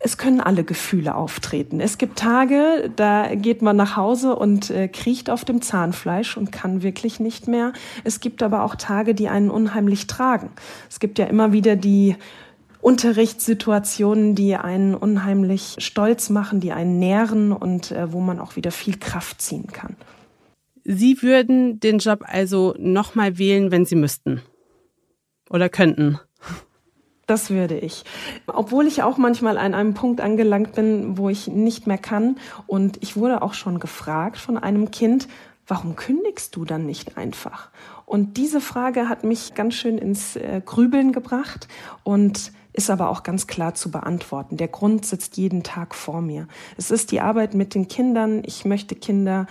Es 0.00 0.16
können 0.16 0.40
alle 0.40 0.62
Gefühle 0.62 1.14
auftreten. 1.16 1.80
Es 1.80 1.98
gibt 1.98 2.18
Tage, 2.18 2.90
da 2.94 3.34
geht 3.34 3.62
man 3.62 3.76
nach 3.76 3.96
Hause 3.96 4.36
und 4.36 4.70
äh, 4.70 4.86
kriecht 4.86 5.28
auf 5.28 5.44
dem 5.44 5.60
Zahnfleisch 5.60 6.36
und 6.36 6.52
kann 6.52 6.82
wirklich 6.82 7.18
nicht 7.18 7.48
mehr. 7.48 7.72
Es 8.04 8.20
gibt 8.20 8.42
aber 8.42 8.62
auch 8.62 8.76
Tage, 8.76 9.14
die 9.14 9.28
einen 9.28 9.50
unheimlich 9.50 10.06
tragen. 10.06 10.50
Es 10.88 11.00
gibt 11.00 11.18
ja 11.18 11.26
immer 11.26 11.52
wieder 11.52 11.74
die 11.74 12.16
Unterrichtssituationen, 12.80 14.36
die 14.36 14.54
einen 14.54 14.94
unheimlich 14.94 15.74
stolz 15.78 16.30
machen, 16.30 16.60
die 16.60 16.70
einen 16.70 17.00
nähren 17.00 17.50
und 17.50 17.90
äh, 17.90 18.12
wo 18.12 18.20
man 18.20 18.38
auch 18.38 18.54
wieder 18.54 18.70
viel 18.70 18.98
Kraft 18.98 19.42
ziehen 19.42 19.66
kann. 19.66 19.96
Sie 20.84 21.22
würden 21.22 21.80
den 21.80 21.98
Job 21.98 22.20
also 22.24 22.74
nochmal 22.78 23.36
wählen, 23.36 23.72
wenn 23.72 23.84
Sie 23.84 23.96
müssten 23.96 24.42
oder 25.50 25.68
könnten? 25.68 26.20
Das 27.28 27.50
würde 27.50 27.78
ich. 27.78 28.04
Obwohl 28.46 28.86
ich 28.86 29.02
auch 29.02 29.18
manchmal 29.18 29.58
an 29.58 29.74
einem 29.74 29.92
Punkt 29.92 30.22
angelangt 30.22 30.72
bin, 30.72 31.18
wo 31.18 31.28
ich 31.28 31.46
nicht 31.46 31.86
mehr 31.86 31.98
kann. 31.98 32.38
Und 32.66 33.02
ich 33.02 33.18
wurde 33.18 33.42
auch 33.42 33.52
schon 33.52 33.80
gefragt 33.80 34.38
von 34.38 34.56
einem 34.56 34.90
Kind, 34.90 35.28
warum 35.66 35.94
kündigst 35.94 36.56
du 36.56 36.64
dann 36.64 36.86
nicht 36.86 37.18
einfach? 37.18 37.68
Und 38.06 38.38
diese 38.38 38.62
Frage 38.62 39.10
hat 39.10 39.24
mich 39.24 39.52
ganz 39.54 39.74
schön 39.74 39.98
ins 39.98 40.36
äh, 40.36 40.62
Grübeln 40.64 41.12
gebracht 41.12 41.68
und 42.02 42.50
ist 42.72 42.88
aber 42.88 43.10
auch 43.10 43.24
ganz 43.24 43.46
klar 43.46 43.74
zu 43.74 43.90
beantworten. 43.90 44.56
Der 44.56 44.68
Grund 44.68 45.04
sitzt 45.04 45.36
jeden 45.36 45.62
Tag 45.62 45.94
vor 45.94 46.22
mir. 46.22 46.48
Es 46.78 46.90
ist 46.90 47.12
die 47.12 47.20
Arbeit 47.20 47.52
mit 47.52 47.74
den 47.74 47.88
Kindern. 47.88 48.40
Ich 48.46 48.64
möchte 48.64 48.94
Kinder 48.94 49.46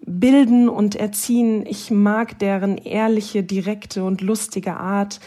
bilden 0.00 0.70
und 0.70 0.96
erziehen. 0.96 1.66
Ich 1.66 1.90
mag 1.90 2.38
deren 2.38 2.78
ehrliche, 2.78 3.42
direkte 3.42 4.02
und 4.04 4.22
lustige 4.22 4.78
Art. 4.78 5.20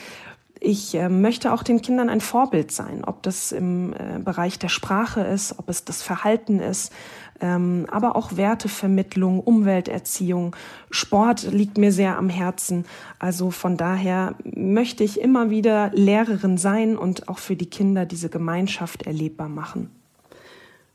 Ich 0.68 0.96
äh, 0.96 1.10
möchte 1.10 1.54
auch 1.54 1.62
den 1.62 1.84
Kindern 1.84 2.10
ein 2.10 2.22
Vorbild 2.22 2.72
sein, 2.72 3.04
ob 3.06 3.22
das 3.22 3.52
im 3.52 3.94
äh, 3.94 4.18
Bereich 4.18 4.58
der 4.58 4.70
Sprache 4.70 5.22
ist, 5.22 5.60
ob 5.60 5.70
es 5.70 5.86
das 5.86 6.02
Verhalten 6.02 6.60
ist, 6.60 6.92
ähm, 7.40 7.86
aber 7.92 8.16
auch 8.16 8.36
Wertevermittlung, 8.36 9.40
Umwelterziehung, 9.42 10.56
Sport 10.90 11.44
liegt 11.52 11.78
mir 11.78 11.92
sehr 11.92 12.18
am 12.18 12.30
Herzen. 12.30 12.86
Also 13.20 13.52
von 13.52 13.78
daher 13.78 14.34
möchte 14.44 15.04
ich 15.04 15.22
immer 15.22 15.52
wieder 15.52 15.92
Lehrerin 15.94 16.58
sein 16.58 16.98
und 16.98 17.30
auch 17.30 17.38
für 17.38 17.56
die 17.56 17.70
Kinder 17.70 18.08
diese 18.08 18.30
Gemeinschaft 18.30 19.04
erlebbar 19.04 19.50
machen. 19.50 19.92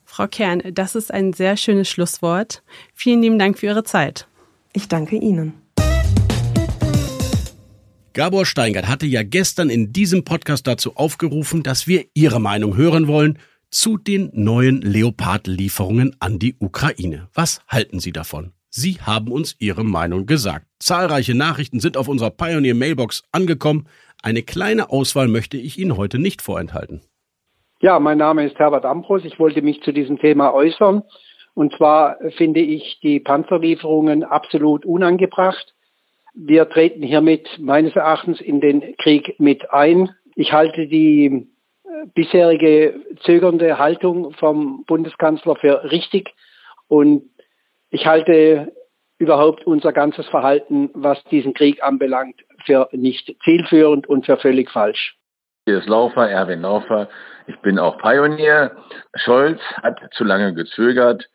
Frau 0.04 0.26
Kern, 0.26 0.62
das 0.74 0.96
ist 0.96 1.14
ein 1.14 1.32
sehr 1.32 1.56
schönes 1.56 1.88
Schlusswort. 1.88 2.64
Vielen 2.92 3.22
lieben 3.22 3.38
Dank 3.38 3.56
für 3.56 3.66
Ihre 3.66 3.84
Zeit. 3.84 4.26
Ich 4.72 4.88
danke 4.88 5.14
Ihnen. 5.14 5.59
Gabor 8.12 8.44
Steingart 8.44 8.88
hatte 8.88 9.06
ja 9.06 9.22
gestern 9.22 9.70
in 9.70 9.92
diesem 9.92 10.24
Podcast 10.24 10.66
dazu 10.66 10.96
aufgerufen, 10.96 11.62
dass 11.62 11.86
wir 11.86 12.06
Ihre 12.12 12.40
Meinung 12.40 12.76
hören 12.76 13.06
wollen 13.06 13.38
zu 13.70 13.98
den 13.98 14.30
neuen 14.32 14.80
Leopard-Lieferungen 14.80 16.16
an 16.18 16.40
die 16.40 16.56
Ukraine. 16.58 17.28
Was 17.34 17.60
halten 17.68 18.00
Sie 18.00 18.10
davon? 18.10 18.50
Sie 18.68 18.98
haben 19.00 19.30
uns 19.30 19.54
Ihre 19.60 19.84
Meinung 19.84 20.26
gesagt. 20.26 20.66
Zahlreiche 20.80 21.36
Nachrichten 21.36 21.78
sind 21.78 21.96
auf 21.96 22.08
unserer 22.08 22.30
Pioneer 22.30 22.74
Mailbox 22.74 23.22
angekommen. 23.30 23.86
Eine 24.24 24.42
kleine 24.42 24.90
Auswahl 24.90 25.28
möchte 25.28 25.56
ich 25.56 25.78
Ihnen 25.78 25.96
heute 25.96 26.18
nicht 26.18 26.42
vorenthalten. 26.42 27.02
Ja, 27.80 28.00
mein 28.00 28.18
Name 28.18 28.44
ist 28.44 28.58
Herbert 28.58 28.86
Ambros. 28.86 29.24
Ich 29.24 29.38
wollte 29.38 29.62
mich 29.62 29.82
zu 29.82 29.92
diesem 29.92 30.18
Thema 30.18 30.52
äußern. 30.52 31.04
Und 31.54 31.76
zwar 31.76 32.16
finde 32.36 32.58
ich 32.58 32.98
die 33.04 33.20
Panzerlieferungen 33.20 34.24
absolut 34.24 34.84
unangebracht. 34.84 35.74
Wir 36.34 36.68
treten 36.68 37.02
hiermit 37.02 37.48
meines 37.58 37.96
Erachtens 37.96 38.40
in 38.40 38.60
den 38.60 38.96
Krieg 38.98 39.38
mit 39.38 39.70
ein. 39.72 40.14
Ich 40.34 40.52
halte 40.52 40.86
die 40.86 41.48
äh, 41.84 42.06
bisherige 42.14 42.94
zögernde 43.22 43.78
Haltung 43.78 44.32
vom 44.34 44.84
Bundeskanzler 44.86 45.56
für 45.56 45.90
richtig 45.90 46.32
und 46.88 47.30
ich 47.90 48.06
halte 48.06 48.72
überhaupt 49.18 49.66
unser 49.66 49.92
ganzes 49.92 50.26
Verhalten, 50.28 50.90
was 50.94 51.22
diesen 51.24 51.52
Krieg 51.52 51.82
anbelangt, 51.82 52.40
für 52.64 52.88
nicht 52.92 53.36
zielführend 53.44 54.08
und 54.08 54.26
für 54.26 54.38
völlig 54.38 54.70
falsch. 54.70 55.16
Ist 55.66 55.88
Laufer, 55.88 56.28
Erwin 56.28 56.62
Laufer. 56.62 57.08
Ich 57.46 57.58
bin 57.60 57.78
auch 57.78 57.98
Pionier. 57.98 58.76
Scholz 59.14 59.60
hat 59.82 60.00
zu 60.12 60.24
lange 60.24 60.54
gezögert. 60.54 61.28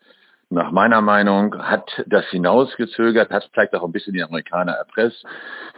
Nach 0.48 0.70
meiner 0.70 1.00
Meinung 1.00 1.58
hat 1.58 2.04
das 2.06 2.24
hinausgezögert, 2.26 3.30
hat 3.30 3.48
vielleicht 3.52 3.74
auch 3.74 3.82
ein 3.82 3.90
bisschen 3.90 4.12
die 4.12 4.22
Amerikaner 4.22 4.72
erpresst. 4.72 5.24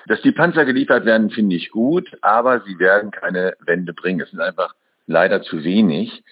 Dass 0.06 0.20
die 0.20 0.32
Panzer 0.32 0.66
geliefert 0.66 1.06
werden, 1.06 1.30
finde 1.30 1.56
ich 1.56 1.70
gut, 1.70 2.06
aber 2.20 2.60
sie 2.60 2.78
werden 2.78 3.10
keine 3.10 3.54
Wende 3.60 3.94
bringen. 3.94 4.20
Es 4.20 4.30
sind 4.30 4.40
einfach 4.40 4.74
leider 5.06 5.40
zu 5.42 5.64
wenig. 5.64 6.22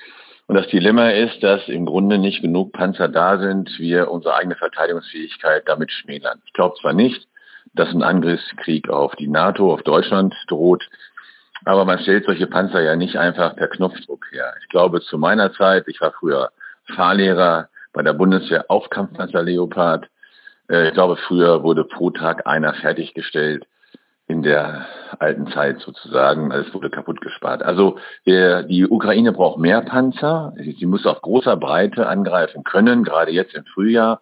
Und 0.49 0.55
das 0.55 0.69
Dilemma 0.69 1.09
ist, 1.11 1.43
dass 1.43 1.67
im 1.67 1.87
Grunde 1.87 2.19
nicht 2.19 2.43
genug 2.43 2.73
Panzer 2.73 3.09
da 3.09 3.39
sind, 3.39 3.71
wir 3.79 4.11
unsere 4.11 4.37
eigene 4.37 4.55
Verteidigungsfähigkeit 4.55 5.63
damit 5.67 5.91
schmälern. 5.91 6.41
Ich 6.45 6.53
glaube 6.53 6.77
zwar 6.81 6.93
nicht, 6.93 7.27
dass 7.75 7.89
ein 7.89 8.03
Angriffskrieg 8.03 8.89
auf 8.91 9.17
die 9.17 9.29
NATO, 9.29 9.73
auf 9.73 9.83
Deutschland 9.83 10.35
droht, 10.49 10.89
aber 11.65 11.85
man 11.85 11.99
stellt 11.99 12.27
solche 12.27 12.47
Panzer 12.47 12.81
ja 12.83 12.97
nicht 12.97 13.17
einfach 13.17 13.57
per 13.57 13.69
Knopfdruck 13.69 14.27
her. 14.31 14.55
Ich 14.61 14.69
glaube, 14.69 15.01
zu 15.01 15.19
meiner 15.19 15.53
Zeit, 15.55 15.89
ich 15.89 16.01
war 16.01 16.13
früher 16.13 16.51
Fahrlehrer 16.95 17.69
bei 17.97 18.03
der 18.03 18.13
Bundeswehr 18.13 18.67
auf 18.69 18.91
Kampfpanzer 18.91 19.43
Leopard. 19.43 20.07
Äh, 20.69 20.89
ich 20.89 20.95
glaube, 20.95 21.17
früher 21.17 21.63
wurde 21.63 21.83
pro 21.83 22.11
Tag 22.11 22.47
einer 22.47 22.75
fertiggestellt 22.75 23.67
in 24.29 24.43
der 24.43 24.87
alten 25.19 25.47
Zeit 25.49 25.81
sozusagen. 25.81 26.51
Es 26.53 26.73
wurde 26.75 26.91
kaputt 26.91 27.23
gespart. 27.23 27.63
Also 27.63 27.99
der, 28.27 28.65
die 28.65 28.87
Ukraine 28.87 29.33
braucht 29.33 29.59
mehr 29.59 29.81
Panzer. 29.81 30.53
Sie 30.59 30.85
muss 30.85 31.07
auf 31.07 31.23
großer 31.23 31.57
Breite 31.57 32.07
angreifen 32.07 32.65
können, 32.65 33.03
gerade 33.03 33.31
jetzt 33.31 33.55
im 33.55 33.65
Frühjahr. 33.65 34.21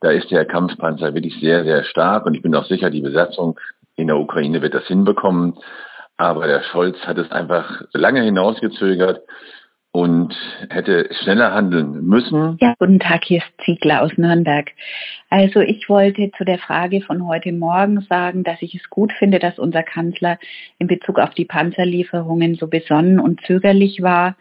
Da 0.00 0.10
ist 0.10 0.30
der 0.30 0.44
Kampfpanzer 0.44 1.14
wirklich 1.14 1.40
sehr, 1.40 1.64
sehr 1.64 1.84
stark 1.84 2.26
und 2.26 2.34
ich 2.34 2.42
bin 2.42 2.54
auch 2.54 2.66
sicher, 2.66 2.90
die 2.90 3.00
Besatzung 3.00 3.58
in 3.94 4.08
der 4.08 4.18
Ukraine 4.18 4.60
wird 4.60 4.74
das 4.74 4.86
hinbekommen. 4.86 5.54
Aber 6.18 6.46
der 6.46 6.62
Scholz 6.64 6.98
hat 7.06 7.16
es 7.16 7.30
einfach 7.30 7.82
lange 7.92 8.22
hinausgezögert 8.22 9.22
und 9.96 10.36
hätte 10.68 11.08
schneller 11.22 11.54
handeln 11.54 12.04
müssen. 12.04 12.58
Ja, 12.60 12.74
guten 12.78 13.00
Tag, 13.00 13.24
hier 13.24 13.38
ist 13.38 13.64
Ziegler 13.64 14.02
aus 14.02 14.12
Nürnberg. 14.18 14.70
Also 15.30 15.60
ich 15.60 15.88
wollte 15.88 16.30
zu 16.36 16.44
der 16.44 16.58
Frage 16.58 17.00
von 17.00 17.26
heute 17.26 17.50
Morgen 17.50 18.02
sagen, 18.02 18.44
dass 18.44 18.60
ich 18.60 18.74
es 18.74 18.90
gut 18.90 19.10
finde, 19.14 19.38
dass 19.38 19.58
unser 19.58 19.82
Kanzler 19.82 20.38
in 20.78 20.86
Bezug 20.86 21.18
auf 21.18 21.30
die 21.30 21.46
Panzerlieferungen 21.46 22.56
so 22.56 22.66
besonnen 22.66 23.18
und 23.18 23.40
zögerlich 23.46 24.02
war. 24.02 24.36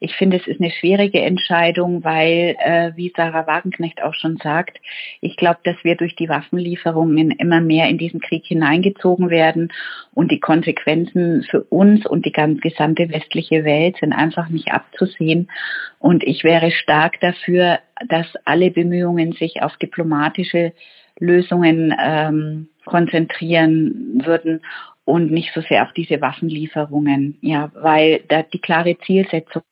Ich 0.00 0.14
finde, 0.14 0.36
es 0.36 0.46
ist 0.46 0.60
eine 0.60 0.70
schwierige 0.70 1.20
Entscheidung, 1.20 2.04
weil, 2.04 2.56
äh, 2.60 2.92
wie 2.94 3.12
Sarah 3.16 3.48
Wagenknecht 3.48 4.00
auch 4.00 4.14
schon 4.14 4.36
sagt, 4.36 4.78
ich 5.20 5.36
glaube, 5.36 5.58
dass 5.64 5.76
wir 5.82 5.96
durch 5.96 6.14
die 6.14 6.28
Waffenlieferungen 6.28 7.32
immer 7.32 7.60
mehr 7.60 7.88
in 7.88 7.98
diesen 7.98 8.20
Krieg 8.20 8.44
hineingezogen 8.46 9.28
werden 9.28 9.72
und 10.14 10.30
die 10.30 10.38
Konsequenzen 10.38 11.42
für 11.42 11.62
uns 11.64 12.06
und 12.06 12.26
die 12.26 12.32
ganz 12.32 12.60
gesamte 12.60 13.08
westliche 13.08 13.64
Welt 13.64 13.96
sind 13.98 14.12
einfach 14.12 14.48
nicht 14.48 14.70
abzusehen. 14.70 15.50
Und 15.98 16.22
ich 16.22 16.44
wäre 16.44 16.70
stark 16.70 17.18
dafür, 17.20 17.80
dass 18.08 18.26
alle 18.44 18.70
Bemühungen 18.70 19.32
sich 19.32 19.62
auf 19.62 19.76
diplomatische 19.78 20.72
Lösungen 21.18 21.92
ähm, 22.00 22.68
konzentrieren 22.84 24.22
würden 24.24 24.60
und 25.08 25.30
nicht 25.30 25.54
so 25.54 25.62
sehr 25.62 25.84
auf 25.84 25.92
diese 25.94 26.20
Waffenlieferungen, 26.20 27.38
ja, 27.40 27.70
weil 27.74 28.20
da 28.28 28.42
die 28.42 28.60
klare 28.60 28.98
Zielsetzung 28.98 29.62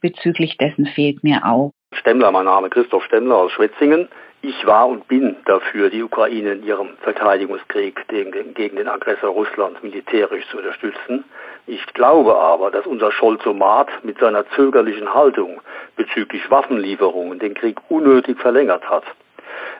bezüglich 0.00 0.56
dessen 0.56 0.86
fehlt 0.86 1.22
mir 1.22 1.44
auch. 1.44 1.72
Stemmler, 1.92 2.32
mein 2.32 2.46
Name 2.46 2.70
Christoph 2.70 3.04
Stemmler 3.04 3.36
aus 3.36 3.52
Schwetzingen. 3.52 4.08
Ich 4.40 4.66
war 4.66 4.88
und 4.88 5.06
bin 5.06 5.36
dafür, 5.44 5.90
die 5.90 6.02
Ukraine 6.02 6.52
in 6.52 6.64
ihrem 6.64 6.96
Verteidigungskrieg 7.02 8.08
gegen, 8.08 8.54
den 8.54 8.88
Aggressor 8.88 9.30
Russland 9.30 9.82
militärisch 9.82 10.46
zu 10.50 10.58
unterstützen. 10.58 11.24
Ich 11.66 11.84
glaube 11.88 12.34
aber, 12.34 12.70
dass 12.70 12.86
unser 12.86 13.12
Scholzomat 13.12 13.88
mit 14.02 14.18
seiner 14.18 14.48
zögerlichen 14.50 15.12
Haltung 15.12 15.60
bezüglich 15.96 16.50
Waffenlieferungen 16.50 17.38
den 17.38 17.52
Krieg 17.52 17.78
unnötig 17.90 18.38
verlängert 18.38 18.88
hat. 18.88 19.04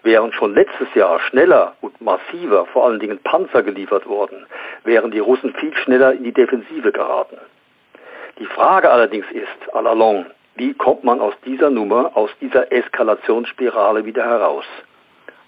Wären 0.07 0.33
schon 0.33 0.55
letztes 0.55 0.87
Jahr 0.95 1.19
schneller 1.19 1.75
und 1.81 2.01
massiver, 2.01 2.65
vor 2.67 2.87
allen 2.87 3.01
Dingen 3.01 3.19
Panzer 3.19 3.65
geliefert 3.65 4.07
worden, 4.07 4.47
wären 4.85 5.11
die 5.11 5.19
Russen 5.19 5.53
viel 5.55 5.75
schneller 5.75 6.13
in 6.13 6.23
die 6.23 6.33
Defensive 6.33 6.93
geraten. 6.93 7.39
Die 8.39 8.47
Frage 8.47 8.89
allerdings 8.89 9.27
ist, 9.33 9.75
à 9.75 9.83
la 9.83 9.95
longue, 9.95 10.27
wie 10.55 10.75
kommt 10.75 11.03
man 11.03 11.21
aus 11.21 11.35
dieser 11.45 11.71
Nummer, 11.71 12.17
aus 12.17 12.31
dieser 12.41 12.71
Eskalationsspirale 12.71 14.05
wieder 14.05 14.25
heraus? 14.25 14.65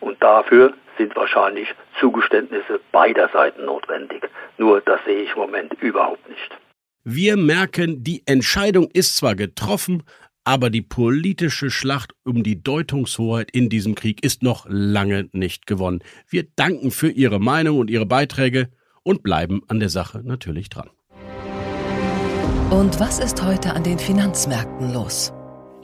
Und 0.01 0.21
dafür 0.21 0.73
sind 0.97 1.15
wahrscheinlich 1.15 1.73
Zugeständnisse 2.01 2.81
beider 2.91 3.29
Seiten 3.29 3.65
notwendig. 3.65 4.29
Nur 4.57 4.81
das 4.81 4.99
sehe 5.05 5.23
ich 5.23 5.35
im 5.35 5.39
Moment 5.39 5.73
überhaupt 5.81 6.29
nicht. 6.29 6.59
Wir 7.05 7.37
merken, 7.37 8.03
die 8.03 8.23
Entscheidung 8.27 8.89
ist 8.93 9.17
zwar 9.17 9.37
getroffen, 9.37 10.03
aber 10.49 10.71
die 10.71 10.81
politische 10.81 11.71
Schlacht 11.71 12.15
um 12.25 12.43
die 12.43 12.63
Deutungshoheit 12.63 13.51
in 13.51 13.69
diesem 13.69 13.95
Krieg 13.95 14.25
ist 14.25 14.43
noch 14.43 14.65
lange 14.67 15.29
nicht 15.33 15.67
gewonnen. 15.67 16.03
Wir 16.27 16.47
danken 16.57 16.91
für 16.91 17.11
Ihre 17.11 17.39
Meinung 17.39 17.79
und 17.79 17.91
Ihre 17.91 18.07
Beiträge 18.07 18.71
und 19.03 19.23
bleiben 19.23 19.61
an 19.69 19.79
der 19.79 19.91
Sache 19.91 20.23
natürlich 20.25 20.71
dran. 20.71 20.89
Und 22.71 22.99
was 22.99 23.19
ist 23.19 23.45
heute 23.45 23.75
an 23.75 23.85
den 23.85 23.99
Finanzmärkten 23.99 24.95
los? 24.95 25.35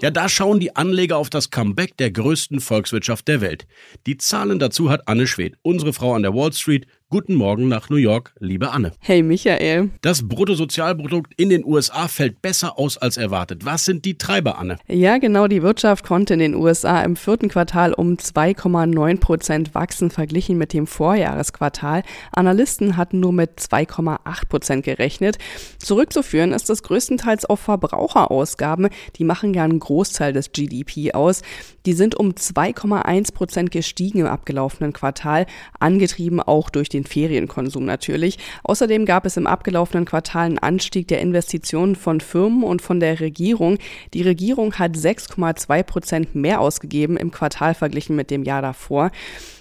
Ja, 0.01 0.11
da 0.11 0.31
schauen 0.31 0.61
die 0.61 0.75
Anleger 0.75 1.19
auf 1.19 1.29
das 1.29 1.51
Comeback 1.51 1.99
der 1.99 2.11
größten 2.11 2.61
Volkswirtschaft 2.61 3.29
der 3.29 3.43
Welt. 3.43 3.67
Die 4.07 4.17
Zahlen 4.17 4.59
dazu 4.59 4.89
hat 4.89 5.09
Anne 5.09 5.27
Schwed, 5.27 5.59
unsere 5.61 5.93
Frau 5.93 6.15
an 6.15 6.23
der 6.23 6.33
Wall 6.33 6.55
Street, 6.55 6.87
Guten 7.11 7.35
Morgen 7.35 7.69
nach 7.69 7.91
New 7.91 7.97
York, 7.97 8.33
liebe 8.41 8.73
Anne. 8.73 8.91
Hey 8.99 9.23
Michael. 9.23 9.91
Das 10.01 10.27
Bruttosozialprodukt 10.27 11.35
in 11.37 11.51
den 11.51 11.65
USA 11.65 12.09
fällt 12.09 12.41
besser 12.41 12.79
aus 12.79 12.97
als 12.97 13.19
erwartet. 13.19 13.65
Was 13.65 13.85
sind 13.85 14.07
die 14.07 14.17
Treiber, 14.17 14.59
Anne? 14.59 14.79
Ja, 14.89 15.19
genau. 15.19 15.47
Die 15.47 15.63
Wirtschaft 15.63 16.05
konnte 16.05 16.33
in 16.33 16.41
den 16.41 16.55
USA 16.55 17.03
im 17.03 17.15
vierten 17.15 17.49
Quartal 17.49 17.93
um 17.93 18.15
2,9 18.15 19.21
Prozent 19.21 19.75
wachsen, 19.75 20.11
verglichen 20.11 20.57
mit 20.57 20.73
dem 20.73 20.87
Vorjahresquartal. 20.87 22.03
Analysten 22.33 22.97
hatten 22.97 23.21
nur 23.21 23.33
mit 23.33 23.61
2,8 23.61 24.49
Prozent 24.49 24.85
gerechnet. 24.85 25.37
Zurückzuführen 25.79 26.53
ist 26.53 26.71
das 26.71 26.83
größtenteils 26.83 27.45
auf 27.45 27.61
Verbraucherausgaben. 27.61 28.89
Die 29.17 29.25
machen 29.25 29.53
ja 29.53 29.63
einen 29.63 29.79
Großteil 29.79 30.33
des 30.33 30.53
GDP 30.53 31.13
aus. 31.13 31.43
Die 31.87 31.93
sind 31.93 32.15
um 32.17 32.31
2,1 32.31 33.35
Prozent 33.35 33.71
gestiegen 33.71 34.21
im 34.21 34.27
abgelaufenen 34.27 34.95
Quartal, 34.95 35.47
angetrieben 35.79 36.41
auch 36.41 36.71
durch 36.71 36.89
den 36.95 37.05
Ferienkonsum 37.05 37.85
natürlich. 37.85 38.39
Außerdem 38.63 39.05
gab 39.05 39.27
es 39.27 39.37
im 39.37 39.47
abgelaufenen 39.47 40.05
Quartal 40.05 40.47
einen 40.47 40.59
Anstieg 40.59 41.09
der 41.09 41.21
Investitionen 41.21 41.97
von 41.97 42.21
Firmen 42.21 42.63
und 42.63 42.81
von 42.81 43.01
der 43.01 43.21
Regierung. 43.21 43.79
Die 44.15 44.23
Regierung 44.23 44.75
hat 44.75 44.93
6,2 44.93 45.83
Prozent 45.83 46.35
mehr 46.35 46.61
ausgegeben 46.61 47.17
im 47.17 47.31
Quartal 47.31 47.75
verglichen 47.75 48.17
mit 48.17 48.31
dem 48.31 48.45
Jahr 48.45 48.63
davor. 48.63 49.11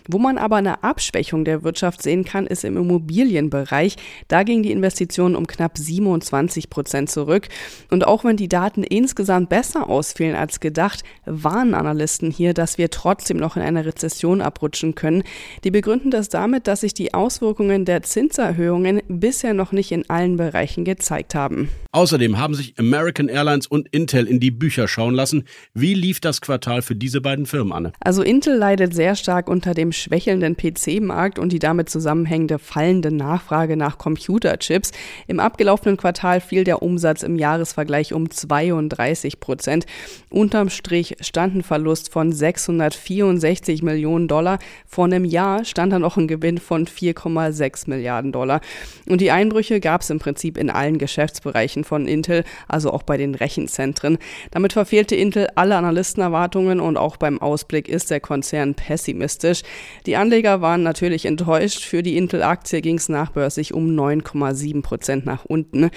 Wo 0.08 0.18
man 0.18 0.38
aber 0.38 0.58
eine 0.58 0.84
Abschwächung 0.84 1.46
der 1.46 1.64
Wirtschaft 1.64 2.02
sehen 2.02 2.26
kann, 2.26 2.46
ist 2.46 2.64
im 2.64 2.78
Immobilienbereich. 2.78 3.96
Da 4.28 4.44
ging 4.44 4.64
die 4.64 4.72
Investition 4.72 5.36
um 5.36 5.48
knapp 5.48 5.78
27 5.78 6.70
Prozent 6.70 7.10
zurück. 7.10 7.48
Und 7.90 8.06
auch 8.06 8.26
wenn 8.26 8.38
die 8.38 8.50
Daten 8.50 8.84
insgesamt 8.84 9.50
besser 9.50 9.90
ausfielen 9.90 10.36
als 10.36 10.60
gedacht, 10.60 11.04
warnen 11.26 11.74
Analysten 11.74 12.32
hier, 12.32 12.54
dass 12.54 12.78
wir 12.78 12.90
trotzdem 12.90 13.38
noch 13.38 13.56
in 13.56 13.62
eine 13.62 13.86
Rezession 13.86 14.42
abrutschen 14.42 14.96
können. 14.96 15.24
Die 15.64 15.72
begründen 15.72 16.12
das 16.12 16.30
damit, 16.30 16.68
dass 16.68 16.82
sich 16.82 16.94
die 16.94 17.14
Auswirkungen 17.14 17.86
der 17.86 18.04
Zinserhöhungen 18.04 19.02
bisher 19.08 19.54
noch 19.54 19.72
nicht 19.72 19.92
in 19.92 20.10
allen 20.10 20.36
Bereichen 20.36 20.84
gezeigt 20.84 21.34
haben. 21.34 21.70
Außerdem 21.92 22.38
haben 22.40 22.56
sich 22.56 22.78
American 22.78 23.30
Airlines 23.30 23.68
und 23.68 23.88
Intel 23.90 24.28
in 24.28 24.40
die 24.40 24.52
Bücher 24.52 24.88
schauen 24.88 25.14
lassen. 25.14 25.46
Wie 25.74 25.94
lief 25.94 26.20
das 26.20 26.42
Quartal 26.42 26.82
für 26.82 26.96
diese 26.96 27.22
beiden 27.22 27.46
Firmen 27.46 27.72
an? 27.72 27.94
Also 28.00 28.24
Intel 28.24 28.58
leidet 28.58 28.94
sehr 28.94 29.16
stark 29.16 29.48
unter 29.48 29.74
dem 29.74 29.93
schwächelnden 29.94 30.58
PC-Markt 30.58 31.40
und 31.40 31.52
die 31.52 31.60
damit 31.60 31.90
zusammenhängende 31.90 32.60
fallende 32.60 33.12
Nachfrage 33.12 33.78
nach 33.78 33.98
Computerchips. 33.98 34.92
Im 35.28 35.40
abgelaufenen 35.40 35.98
Quartal 35.98 36.42
fiel 36.42 36.64
der 36.64 36.82
Umsatz 36.82 37.24
im 37.24 37.38
Jahresvergleich 37.38 38.14
um 38.14 38.30
32 38.30 39.40
Prozent. 39.40 39.86
Unterm 40.30 40.70
Strich 40.70 41.16
stand 41.22 41.56
ein 41.56 41.64
Verlust 41.64 42.12
von 42.12 42.32
664 42.32 43.84
Millionen 43.84 44.28
Dollar. 44.28 44.60
Vor 44.86 45.06
einem 45.06 45.26
Jahr 45.26 45.66
stand 45.66 45.94
da 45.94 46.00
noch 46.00 46.18
ein 46.18 46.28
Gewinn 46.28 46.58
von 46.58 46.86
4,6 46.86 47.90
Milliarden 47.90 48.32
Dollar. 48.32 48.62
Und 49.08 49.22
die 49.22 49.32
Einbrüche 49.32 49.80
gab 49.80 50.02
es 50.02 50.10
im 50.10 50.20
Prinzip 50.20 50.58
in 50.58 50.70
allen 50.70 50.98
Geschäftsbereichen 50.98 51.84
von 51.84 52.08
Intel, 52.08 52.44
also 52.68 52.92
auch 52.92 53.04
bei 53.04 53.18
den 53.18 53.36
Rechenzentren. 53.36 54.18
Damit 54.52 54.74
verfehlte 54.74 55.16
Intel 55.16 55.48
alle 55.56 55.76
Analystenerwartungen 55.76 56.80
und 56.80 56.98
auch 56.98 57.18
beim 57.18 57.42
Ausblick 57.42 57.88
ist 57.88 58.12
der 58.12 58.20
Konzern 58.20 58.76
pessimistisch. 58.76 59.62
Die 60.06 60.16
Anleger 60.16 60.62
waren 60.62 60.84
natürlich 60.84 61.26
enttäuscht. 61.26 61.84
Für 61.84 62.04
die 62.04 62.18
Intel-Aktie 62.18 62.82
ging 62.82 62.98
es 62.98 63.10
nachbörslich 63.10 63.74
um 63.74 63.88
9,7 63.88 64.82
Prozent 64.82 65.26
nach 65.26 65.46
unten. 65.46 65.90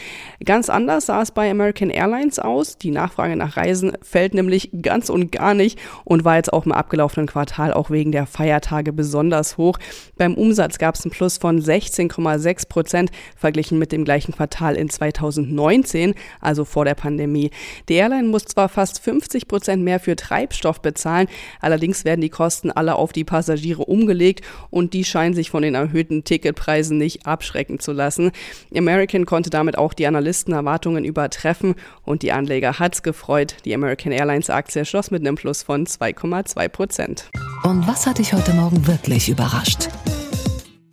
Ganz 0.45 0.69
anders 0.69 1.07
sah 1.07 1.23
es 1.23 1.31
bei 1.31 1.51
American 1.51 1.91
Airlines 1.91 2.39
aus. 2.39 2.79
Die 2.79 2.91
Nachfrage 2.91 3.37
nach 3.37 3.57
Reisen 3.57 3.93
fällt 4.03 4.35
nämlich 4.35 4.71
ganz 4.83 5.11
und 5.11 5.33
gar 5.33 5.55
nicht 5.55 5.79
und 6.05 6.25
war 6.25 6.37
jetzt 6.37 6.53
auch 6.53 6.67
im 6.67 6.73
abgelaufenen 6.73 7.27
Quartal 7.27 7.73
auch 7.73 7.91
wegen 7.91 8.13
der 8.13 8.27
Feiertage 8.27 8.93
besonders 8.93 9.57
hoch. 9.59 9.79
Beim 10.17 10.35
Umsatz 10.35 10.79
gab 10.79 10.95
es 10.95 11.05
einen 11.05 11.13
Plus 11.13 11.39
von 11.39 11.61
16,6 11.61 12.69
Prozent 12.69 13.11
verglichen 13.37 13.79
mit 13.79 13.93
dem 13.93 14.05
gleichen 14.05 14.33
Quartal 14.33 14.77
in 14.77 14.89
2019, 14.89 16.15
also 16.41 16.65
vor 16.65 16.85
der 16.85 16.95
Pandemie. 16.95 17.51
Die 17.89 17.95
Airline 17.95 18.29
muss 18.29 18.45
zwar 18.45 18.69
fast 18.69 19.01
50 19.01 19.49
Prozent 19.49 19.83
mehr 19.83 20.01
für 20.01 20.17
Treibstoff 20.17 20.81
bezahlen, 20.81 21.29
allerdings 21.61 22.05
werden 22.05 22.21
die 22.21 22.31
Kosten 22.31 22.71
alle 22.71 22.97
auf 22.97 23.13
die 23.13 23.25
Passagiere 23.25 23.76
umgelegt 23.83 24.45
und 24.71 24.93
die 24.95 25.05
scheinen 25.05 25.35
sich 25.35 25.51
von 25.51 25.63
den 25.63 25.75
erhöhten 25.75 26.25
Ticketpreisen 26.25 26.99
nicht 26.99 27.27
abschrecken 27.27 27.79
zu 27.79 27.93
lassen. 27.93 28.33
American 28.75 29.27
konnte 29.27 29.51
damit 29.51 29.79
auch 29.79 29.95
die 29.95 30.07
Analystenerwartungen 30.07 31.05
übertreffen 31.05 31.75
und 32.03 32.23
die 32.23 32.33
Anleger 32.33 32.79
hat's 32.79 33.03
gefreut. 33.03 33.57
Die 33.65 33.75
American 33.75 34.13
Airlines 34.13 34.51
Aktie 34.51 34.85
schloss 34.85 35.11
mit 35.11 35.21
einem 35.21 35.37
Plus 35.37 35.63
von 35.63 35.87
2,2 35.87 36.69
Prozent. 36.69 37.31
Und 37.63 37.87
was 37.87 38.07
hat 38.07 38.19
dich 38.19 38.33
heute 38.33 38.53
Morgen 38.55 38.87
wirklich 38.87 39.29
überrascht? 39.29 39.89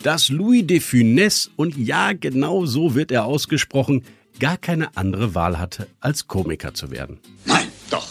Dass 0.01 0.29
Louis 0.29 0.67
de 0.67 0.79
Funès, 0.79 1.49
und 1.55 1.77
ja, 1.77 2.11
genau 2.13 2.65
so 2.65 2.93
wird 2.93 3.11
er 3.11 3.25
ausgesprochen, 3.25 4.03
gar 4.39 4.57
keine 4.57 4.97
andere 4.97 5.35
Wahl 5.35 5.59
hatte, 5.59 5.87
als 5.99 6.27
Komiker 6.27 6.73
zu 6.73 6.91
werden. 6.91 7.19
Nein, 7.45 7.67
doch. 7.89 8.07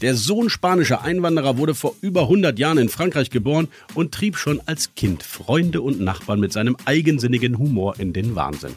Der 0.00 0.14
Sohn 0.14 0.48
spanischer 0.48 1.02
Einwanderer 1.02 1.58
wurde 1.58 1.74
vor 1.74 1.94
über 2.02 2.22
100 2.22 2.56
Jahren 2.58 2.78
in 2.78 2.88
Frankreich 2.88 3.30
geboren 3.30 3.66
und 3.94 4.12
trieb 4.12 4.36
schon 4.36 4.60
als 4.64 4.94
Kind 4.94 5.24
Freunde 5.24 5.82
und 5.82 6.00
Nachbarn 6.00 6.38
mit 6.38 6.52
seinem 6.52 6.76
eigensinnigen 6.84 7.58
Humor 7.58 7.98
in 7.98 8.12
den 8.12 8.36
Wahnsinn. 8.36 8.74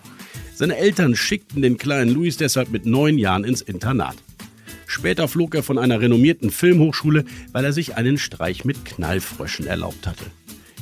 Seine 0.56 0.78
Eltern 0.78 1.16
schickten 1.16 1.62
den 1.62 1.78
kleinen 1.78 2.12
Louis 2.12 2.38
deshalb 2.38 2.72
mit 2.72 2.88
neun 2.88 3.20
Jahren 3.20 3.44
ins 3.44 3.62
Internat. 3.62 4.16
Später 4.88 5.28
flog 5.28 5.54
er 5.54 5.62
von 5.62 5.78
einer 5.78 6.02
renommierten 6.02 6.50
Filmhochschule, 6.50 7.26
weil 7.52 7.66
er 7.66 7.74
sich 7.74 7.96
einen 7.96 8.18
Streich 8.18 8.66
mit 8.66 8.84
Knallfröschen 8.84 9.68
erlaubt 9.68 10.08
hatte. 10.08 10.26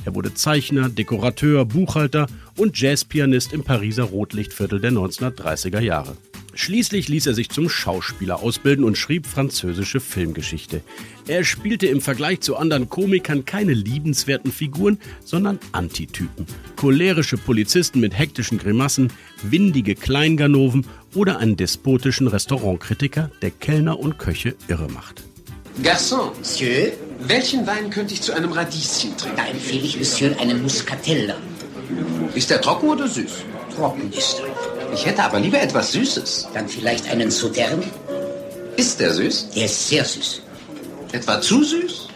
Er 0.06 0.14
wurde 0.14 0.32
Zeichner, 0.32 0.88
Dekorateur, 0.88 1.66
Buchhalter 1.66 2.26
und 2.56 2.80
Jazzpianist 2.80 3.52
im 3.52 3.62
Pariser 3.62 4.04
Rotlichtviertel 4.04 4.80
der 4.80 4.92
1930er 4.92 5.80
Jahre. 5.80 6.16
Schließlich 6.54 7.08
ließ 7.08 7.26
er 7.26 7.34
sich 7.34 7.48
zum 7.48 7.68
Schauspieler 7.68 8.42
ausbilden 8.42 8.84
und 8.84 8.98
schrieb 8.98 9.26
französische 9.26 10.00
Filmgeschichte. 10.00 10.82
Er 11.28 11.44
spielte 11.44 11.86
im 11.86 12.00
Vergleich 12.00 12.40
zu 12.40 12.56
anderen 12.56 12.88
Komikern 12.88 13.44
keine 13.44 13.72
liebenswerten 13.72 14.52
Figuren, 14.52 14.98
sondern 15.24 15.58
Antitypen. 15.72 16.46
Cholerische 16.76 17.36
Polizisten 17.36 18.00
mit 18.00 18.18
hektischen 18.18 18.58
Grimassen, 18.58 19.12
windige 19.42 19.94
Kleinganoven 19.94 20.86
oder 21.14 21.38
einen 21.38 21.56
despotischen 21.56 22.26
Restaurantkritiker, 22.26 23.30
der 23.42 23.50
Kellner 23.50 23.98
und 23.98 24.18
Köche 24.18 24.56
irre 24.68 24.88
macht. 24.88 25.22
Garçon, 25.82 26.32
Monsieur, 26.38 26.92
welchen 27.20 27.66
Wein 27.66 27.90
könnte 27.90 28.12
ich 28.14 28.22
zu 28.22 28.32
einem 28.32 28.52
Radieschen 28.52 29.16
trinken? 29.16 29.36
Da 29.36 29.46
empfehle 29.46 29.84
ich 29.84 29.98
Monsieur 29.98 30.38
einen 30.40 30.62
Muscatella. 30.62 31.36
Ist 32.34 32.50
der 32.50 32.60
trocken 32.60 32.88
oder 32.88 33.08
süß? 33.08 33.44
Trocken 33.74 34.12
ist 34.12 34.40
er. 34.40 34.79
Ich 34.92 35.06
hätte 35.06 35.22
aber 35.22 35.40
lieber 35.40 35.60
etwas 35.60 35.92
Süßes. 35.92 36.48
Dann 36.54 36.68
vielleicht 36.68 37.08
einen 37.10 37.30
Sautern? 37.30 37.82
Ist 38.76 39.00
der 39.00 39.12
süß? 39.14 39.50
Der 39.54 39.64
ist 39.66 39.88
sehr 39.88 40.04
süß. 40.04 40.42
Etwa 41.12 41.40
zu 41.40 41.62
süß? 41.62 42.08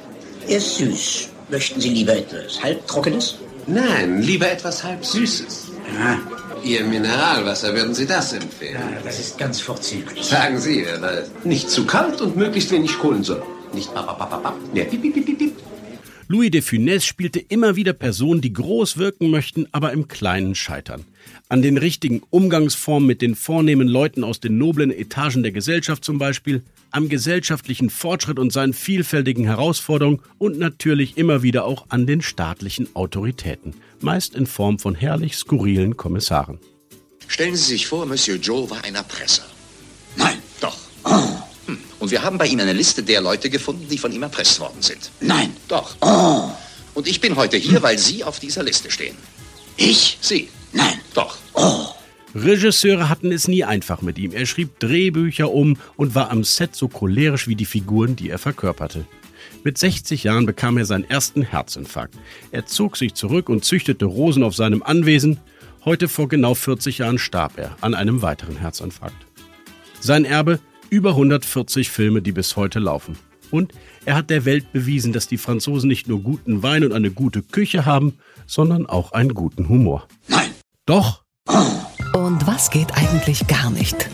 Er 0.48 0.56
ist 0.58 0.76
süß. 0.76 1.28
Möchten 1.50 1.80
Sie 1.80 1.90
lieber 1.90 2.16
etwas 2.16 2.62
halbtrockenes? 2.62 3.36
Nein, 3.66 4.20
lieber 4.22 4.50
etwas 4.50 4.82
halb 4.82 5.04
Süßes. 5.04 5.68
Ja. 5.98 6.18
Ihr 6.62 6.84
Mineralwasser, 6.84 7.74
würden 7.74 7.94
Sie 7.94 8.06
das 8.06 8.32
empfehlen? 8.32 8.74
ja, 8.74 9.00
das 9.04 9.18
ist 9.18 9.38
ganz 9.38 9.60
vorzüglich. 9.60 10.24
Sagen 10.24 10.58
Sie, 10.58 10.86
nicht 11.44 11.70
zu 11.70 11.84
kalt 11.84 12.20
und 12.22 12.36
möglichst 12.36 12.70
wenig 12.70 12.98
Kohlensäure. 12.98 13.42
Nicht 13.72 13.92
papapapapap. 13.94 14.54
Ja, 14.72 14.84
piep, 14.84 15.02
piep, 15.02 15.14
piep, 15.14 15.38
piep. 15.38 15.56
Louis 16.34 16.50
de 16.50 16.62
Funès 16.62 17.04
spielte 17.04 17.38
immer 17.38 17.76
wieder 17.76 17.92
Personen, 17.92 18.40
die 18.40 18.52
groß 18.52 18.96
wirken 18.96 19.30
möchten, 19.30 19.68
aber 19.70 19.92
im 19.92 20.08
Kleinen 20.08 20.56
scheitern. 20.56 21.04
An 21.48 21.62
den 21.62 21.78
richtigen 21.78 22.22
Umgangsformen 22.28 23.06
mit 23.06 23.22
den 23.22 23.36
vornehmen 23.36 23.86
Leuten 23.86 24.24
aus 24.24 24.40
den 24.40 24.58
noblen 24.58 24.90
Etagen 24.90 25.44
der 25.44 25.52
Gesellschaft 25.52 26.04
zum 26.04 26.18
Beispiel, 26.18 26.64
am 26.90 27.08
gesellschaftlichen 27.08 27.88
Fortschritt 27.88 28.40
und 28.40 28.52
seinen 28.52 28.72
vielfältigen 28.72 29.44
Herausforderungen 29.44 30.22
und 30.38 30.58
natürlich 30.58 31.16
immer 31.16 31.44
wieder 31.44 31.66
auch 31.66 31.86
an 31.90 32.04
den 32.04 32.20
staatlichen 32.20 32.88
Autoritäten, 32.96 33.72
meist 34.00 34.34
in 34.34 34.46
Form 34.46 34.80
von 34.80 34.96
herrlich 34.96 35.36
skurrilen 35.36 35.96
Kommissaren. 35.96 36.58
Stellen 37.28 37.54
Sie 37.54 37.62
sich 37.62 37.86
vor, 37.86 38.06
Monsieur 38.06 38.38
Joe 38.38 38.68
war 38.68 38.82
ein 38.82 38.96
Erpresser. 38.96 39.44
Nein. 40.16 40.38
Doch. 40.60 40.76
Hm. 41.04 41.33
Und 42.04 42.10
wir 42.10 42.22
haben 42.22 42.36
bei 42.36 42.46
Ihnen 42.46 42.60
eine 42.60 42.74
Liste 42.74 43.02
der 43.02 43.22
Leute 43.22 43.48
gefunden, 43.48 43.86
die 43.90 43.96
von 43.96 44.12
ihm 44.12 44.22
erpresst 44.22 44.60
worden 44.60 44.82
sind. 44.82 45.10
Nein. 45.22 45.56
Doch. 45.68 45.96
Oh. 46.02 46.50
Und 46.92 47.08
ich 47.08 47.18
bin 47.18 47.34
heute 47.36 47.56
hier, 47.56 47.82
weil 47.82 47.96
Sie 47.96 48.24
auf 48.24 48.38
dieser 48.40 48.62
Liste 48.62 48.90
stehen. 48.90 49.16
Ich? 49.78 50.18
Sie. 50.20 50.50
Nein. 50.74 51.00
Doch. 51.14 51.38
Oh. 51.54 51.86
Regisseure 52.34 53.08
hatten 53.08 53.32
es 53.32 53.48
nie 53.48 53.64
einfach 53.64 54.02
mit 54.02 54.18
ihm. 54.18 54.32
Er 54.32 54.44
schrieb 54.44 54.78
Drehbücher 54.80 55.50
um 55.50 55.78
und 55.96 56.14
war 56.14 56.30
am 56.30 56.44
Set 56.44 56.76
so 56.76 56.88
cholerisch 56.88 57.48
wie 57.48 57.56
die 57.56 57.64
Figuren, 57.64 58.16
die 58.16 58.28
er 58.28 58.38
verkörperte. 58.38 59.06
Mit 59.62 59.78
60 59.78 60.24
Jahren 60.24 60.44
bekam 60.44 60.76
er 60.76 60.84
seinen 60.84 61.08
ersten 61.08 61.40
Herzinfarkt. 61.40 62.16
Er 62.50 62.66
zog 62.66 62.98
sich 62.98 63.14
zurück 63.14 63.48
und 63.48 63.64
züchtete 63.64 64.04
Rosen 64.04 64.42
auf 64.42 64.54
seinem 64.54 64.82
Anwesen. 64.82 65.40
Heute 65.86 66.08
vor 66.08 66.28
genau 66.28 66.52
40 66.52 66.98
Jahren 66.98 67.16
starb 67.16 67.56
er 67.56 67.78
an 67.80 67.94
einem 67.94 68.20
weiteren 68.20 68.58
Herzinfarkt. 68.58 69.16
Sein 70.00 70.26
Erbe 70.26 70.60
über 70.90 71.10
140 71.10 71.90
Filme, 71.90 72.22
die 72.22 72.32
bis 72.32 72.56
heute 72.56 72.78
laufen. 72.78 73.16
Und 73.50 73.72
er 74.04 74.16
hat 74.16 74.30
der 74.30 74.44
Welt 74.44 74.72
bewiesen, 74.72 75.12
dass 75.12 75.28
die 75.28 75.38
Franzosen 75.38 75.88
nicht 75.88 76.08
nur 76.08 76.22
guten 76.22 76.62
Wein 76.62 76.84
und 76.84 76.92
eine 76.92 77.10
gute 77.10 77.42
Küche 77.42 77.84
haben, 77.86 78.18
sondern 78.46 78.86
auch 78.86 79.12
einen 79.12 79.34
guten 79.34 79.68
Humor. 79.68 80.08
Nein. 80.28 80.50
Doch. 80.86 81.24
Und 82.14 82.46
was 82.46 82.70
geht 82.70 82.92
eigentlich 82.94 83.46
gar 83.46 83.70
nicht? 83.70 84.08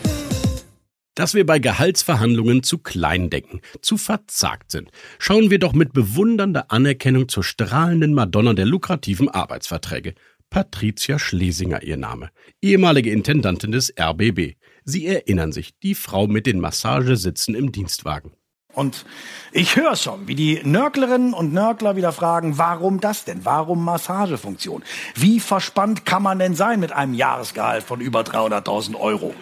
Dass 1.14 1.34
wir 1.34 1.44
bei 1.44 1.58
Gehaltsverhandlungen 1.58 2.62
zu 2.62 2.78
klein 2.78 3.30
denken, 3.30 3.60
zu 3.82 3.96
verzagt 3.96 4.70
sind, 4.70 4.90
schauen 5.18 5.50
wir 5.50 5.58
doch 5.58 5.72
mit 5.72 5.92
bewundernder 5.92 6.70
Anerkennung 6.70 7.28
zur 7.28 7.44
strahlenden 7.44 8.14
Madonna 8.14 8.54
der 8.54 8.66
lukrativen 8.66 9.28
Arbeitsverträge. 9.28 10.14
Patricia 10.50 11.18
Schlesinger 11.18 11.82
ihr 11.82 11.96
Name, 11.96 12.30
ehemalige 12.60 13.10
Intendantin 13.10 13.70
des 13.70 13.92
RBB. 13.98 14.56
Sie 14.84 15.06
erinnern 15.06 15.52
sich, 15.52 15.78
die 15.78 15.94
Frau 15.94 16.26
mit 16.26 16.46
den 16.46 16.60
Massagesitzen 16.60 17.54
im 17.54 17.72
Dienstwagen. 17.72 18.32
Und 18.72 19.04
ich 19.52 19.76
höre 19.76 19.96
schon, 19.96 20.28
wie 20.28 20.36
die 20.36 20.60
Nörglerinnen 20.62 21.34
und 21.34 21.52
Nörgler 21.52 21.96
wieder 21.96 22.12
fragen, 22.12 22.56
warum 22.56 23.00
das 23.00 23.24
denn? 23.24 23.44
Warum 23.44 23.84
Massagefunktion? 23.84 24.84
Wie 25.16 25.40
verspannt 25.40 26.06
kann 26.06 26.22
man 26.22 26.38
denn 26.38 26.54
sein 26.54 26.78
mit 26.78 26.92
einem 26.92 27.14
Jahresgehalt 27.14 27.82
von 27.82 28.00
über 28.00 28.20
300.000 28.20 28.94
Euro? 28.94 29.34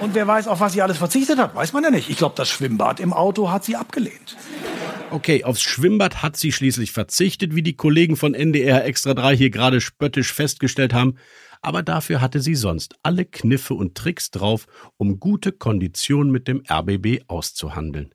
Und 0.00 0.14
wer 0.14 0.26
weiß, 0.26 0.48
auf 0.48 0.60
was 0.60 0.72
sie 0.72 0.82
alles 0.82 0.98
verzichtet 0.98 1.38
hat, 1.38 1.54
weiß 1.54 1.72
man 1.72 1.84
ja 1.84 1.90
nicht. 1.90 2.10
Ich 2.10 2.16
glaube, 2.16 2.34
das 2.36 2.48
Schwimmbad 2.48 3.00
im 3.00 3.12
Auto 3.12 3.50
hat 3.50 3.64
sie 3.64 3.76
abgelehnt. 3.76 4.36
Okay, 5.12 5.44
aufs 5.44 5.60
Schwimmbad 5.62 6.22
hat 6.22 6.36
sie 6.36 6.52
schließlich 6.52 6.92
verzichtet, 6.92 7.54
wie 7.54 7.62
die 7.62 7.74
Kollegen 7.74 8.16
von 8.16 8.32
NDR 8.32 8.84
Extra 8.84 9.14
3 9.14 9.36
hier 9.36 9.50
gerade 9.50 9.80
spöttisch 9.80 10.32
festgestellt 10.32 10.94
haben. 10.94 11.16
Aber 11.62 11.82
dafür 11.82 12.20
hatte 12.20 12.40
sie 12.40 12.54
sonst 12.54 12.94
alle 13.02 13.24
Kniffe 13.24 13.74
und 13.74 13.94
Tricks 13.94 14.30
drauf, 14.30 14.66
um 14.96 15.20
gute 15.20 15.52
Konditionen 15.52 16.32
mit 16.32 16.48
dem 16.48 16.62
RBB 16.68 17.24
auszuhandeln. 17.28 18.14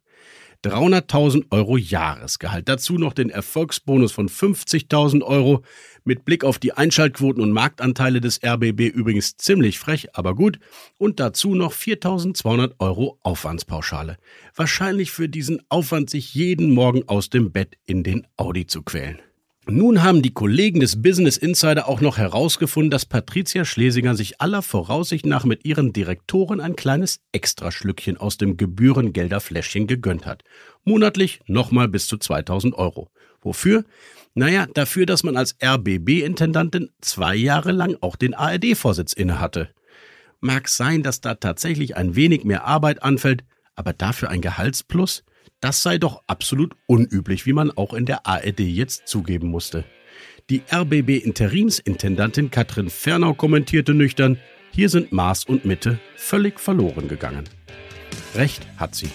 300.000 0.65 1.45
Euro 1.51 1.77
Jahresgehalt. 1.77 2.67
Dazu 2.67 2.97
noch 2.97 3.13
den 3.13 3.29
Erfolgsbonus 3.29 4.11
von 4.11 4.29
50.000 4.29 5.21
Euro. 5.21 5.61
Mit 6.03 6.25
Blick 6.25 6.43
auf 6.43 6.57
die 6.57 6.73
Einschaltquoten 6.73 7.41
und 7.41 7.51
Marktanteile 7.51 8.19
des 8.19 8.41
RBB 8.43 8.89
übrigens 8.89 9.37
ziemlich 9.37 9.77
frech, 9.77 10.15
aber 10.15 10.33
gut. 10.33 10.59
Und 10.97 11.19
dazu 11.19 11.53
noch 11.53 11.73
4.200 11.73 12.73
Euro 12.79 13.19
Aufwandspauschale. 13.21 14.17
Wahrscheinlich 14.55 15.11
für 15.11 15.29
diesen 15.29 15.61
Aufwand, 15.69 16.09
sich 16.09 16.33
jeden 16.33 16.73
Morgen 16.73 17.07
aus 17.07 17.29
dem 17.29 17.51
Bett 17.51 17.77
in 17.85 18.03
den 18.03 18.25
Audi 18.37 18.65
zu 18.65 18.81
quälen. 18.81 19.19
Nun 19.67 20.03
haben 20.03 20.21
die 20.21 20.33
Kollegen 20.33 20.79
des 20.79 21.01
Business 21.01 21.37
Insider 21.37 21.87
auch 21.87 21.99
noch 21.99 22.19
herausgefunden, 22.19 22.91
dass 22.91 23.07
Patricia 23.07 23.65
Schlesinger 23.65 24.15
sich 24.15 24.39
aller 24.39 24.61
Voraussicht 24.61 25.25
nach 25.25 25.43
mit 25.43 25.65
ihren 25.65 25.91
Direktoren 25.91 26.61
ein 26.61 26.75
kleines 26.75 27.19
Extraschlückchen 27.31 28.17
aus 28.17 28.37
dem 28.37 28.57
Gebührengelderfläschchen 28.57 29.87
gegönnt 29.87 30.27
hat. 30.27 30.43
Monatlich 30.83 31.39
nochmal 31.47 31.87
bis 31.87 32.07
zu 32.07 32.17
2000 32.17 32.75
Euro. 32.75 33.09
Wofür? 33.41 33.85
Naja, 34.35 34.67
dafür, 34.71 35.07
dass 35.07 35.23
man 35.23 35.35
als 35.35 35.55
RBB-Intendantin 35.63 36.91
zwei 37.01 37.35
Jahre 37.35 37.71
lang 37.71 37.97
auch 38.01 38.17
den 38.17 38.35
ARD-Vorsitz 38.35 39.13
innehatte. 39.13 39.69
Mag 40.41 40.69
sein, 40.69 41.01
dass 41.01 41.21
da 41.21 41.33
tatsächlich 41.33 41.95
ein 41.97 42.15
wenig 42.15 42.43
mehr 42.43 42.65
Arbeit 42.65 43.01
anfällt, 43.01 43.43
aber 43.73 43.93
dafür 43.93 44.29
ein 44.29 44.41
Gehaltsplus? 44.41 45.23
Das 45.61 45.81
sei 45.81 45.97
doch 45.97 46.21
absolut 46.27 46.73
unüblich, 46.85 47.45
wie 47.45 47.53
man 47.53 47.71
auch 47.71 47.93
in 47.93 48.05
der 48.05 48.27
ARD 48.27 48.59
jetzt 48.59 49.07
zugeben 49.07 49.49
musste. 49.49 49.85
Die 50.49 50.61
RBB-Interimsintendantin 50.71 52.51
Katrin 52.51 52.89
Fernau 52.89 53.33
kommentierte 53.33 53.93
nüchtern, 53.93 54.37
hier 54.71 54.89
sind 54.89 55.11
Maß 55.11 55.45
und 55.45 55.65
Mitte 55.65 55.99
völlig 56.17 56.59
verloren 56.59 57.07
gegangen. 57.07 57.45
Recht 58.35 58.67
hat 58.77 58.93
sie. 58.93 59.09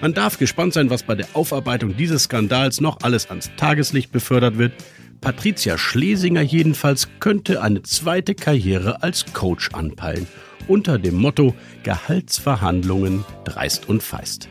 Man 0.00 0.12
darf 0.14 0.38
gespannt 0.38 0.74
sein, 0.74 0.90
was 0.90 1.04
bei 1.04 1.14
der 1.14 1.28
Aufarbeitung 1.34 1.96
dieses 1.96 2.24
Skandals 2.24 2.80
noch 2.80 2.98
alles 3.02 3.30
ans 3.30 3.50
Tageslicht 3.56 4.12
befördert 4.12 4.58
wird. 4.58 4.72
Patricia 5.20 5.78
Schlesinger 5.78 6.42
jedenfalls 6.42 7.08
könnte 7.20 7.62
eine 7.62 7.82
zweite 7.82 8.34
Karriere 8.34 9.02
als 9.02 9.32
Coach 9.32 9.70
anpeilen 9.72 10.26
unter 10.68 10.98
dem 10.98 11.16
Motto 11.16 11.54
Gehaltsverhandlungen 11.82 13.24
dreist 13.44 13.88
und 13.88 14.02
feist. 14.02 14.48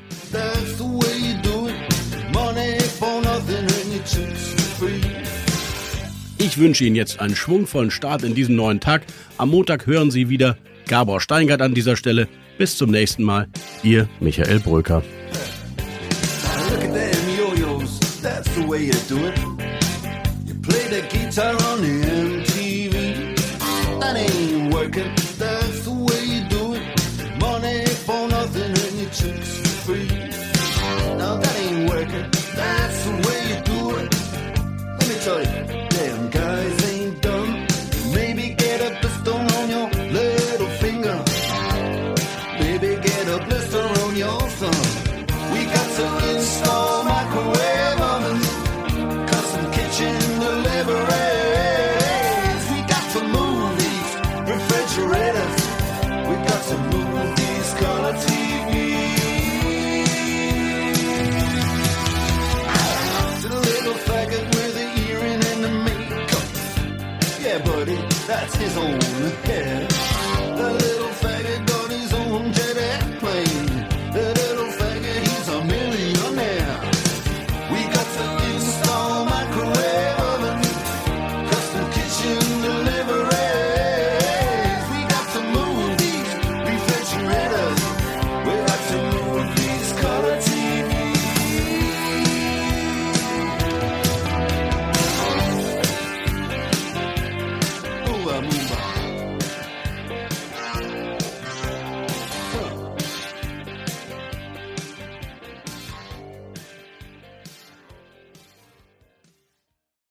Ich 6.54 6.60
wünsche 6.60 6.86
Ihnen 6.86 6.96
jetzt 6.96 7.20
einen 7.20 7.36
schwungvollen 7.36 7.90
Start 7.90 8.22
in 8.22 8.36
diesen 8.36 8.56
neuen 8.56 8.80
Tag. 8.80 9.08
Am 9.40 9.50
Montag 9.50 9.88
hören 9.88 10.12
Sie 10.12 10.30
wieder 10.30 10.56
Gabor 10.88 11.20
Steingart 11.20 11.64
an 11.64 11.74
dieser 11.74 11.96
Stelle. 11.96 12.28
Bis 12.60 12.78
zum 12.78 12.92
nächsten 12.92 13.24
Mal. 13.24 13.48
Ihr 13.82 14.08
Michael 14.20 14.60
Bröker. 14.60 15.02
that's 18.22 18.48
his 18.50 18.58
own 18.60 18.72
hair. 18.72 18.94
The 18.94 19.16
little 19.16 19.53